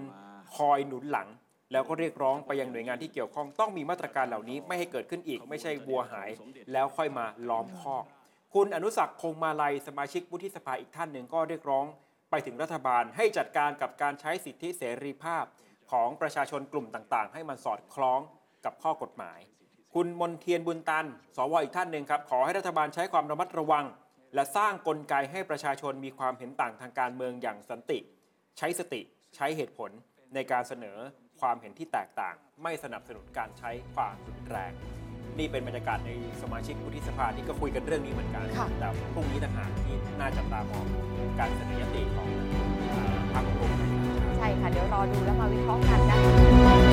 [0.55, 1.28] คอยหนุนหลัง
[1.72, 6.30] แล้วก็เรียกร้องไปยังหน่วยงานที่เกี่ยวข้องต้องมีมาตรการเหล่านี้ไม่ให้เกิดขึ้นอีก ไม่ใช่วัวหาย
[6.74, 8.05] แล้วค่อยมาล้อมคอก
[8.53, 11.86] คุณอนุสักคงมาลัยสมาชิกวุฒิสภาอีกท่านหนึ่งก็เรียกร้อง
[12.30, 15.45] ไปถึงรัฐบาลให้จัดการกับการใช้สิทธิเสรีภาพ
[15.91, 18.19] ของประชาชนกลุ่มต่างๆ ให้มันสอดคล้อง
[18.65, 19.39] กับข้อกฎหมาย
[19.93, 21.05] คุณมนเทียนบุญตัน
[21.36, 23.86] สวอีกท่านหนึ่งครับขอให้รัฐบาลใช้ความระมัดระวัง
[24.36, 27.99] และสร้างกลไกให้ประชาชนมีความเห็นต่างทางการเมืองอย่างสันติ
[28.57, 29.01] ใช้สติ
[29.36, 29.91] ใช้เหตุผล
[30.34, 30.97] ในการเสนอ
[31.41, 34.71] ความเห็นที่แตกต่าง ไม่สนับสนุนการใช้ความรุนแรง
[35.39, 36.11] นี่เป็นบรรยากาศใน
[36.41, 40.85] สมาชิกวุฒิสภาที่ก็คุยกันเรื่องนี้เหมือนกัน ค่ะ แต่พรุ่งนี้ต่างหากที่น่าจับตามอง
[41.39, 42.27] การเสนอยติของ
[42.89, 46.17] เอ่อพรรครวมไทยสร้างชาติใช่ค่ะ เดี๋ยวรอดูแล้วมาวิเคราะห์กันนะ
[46.65, 46.90] คะ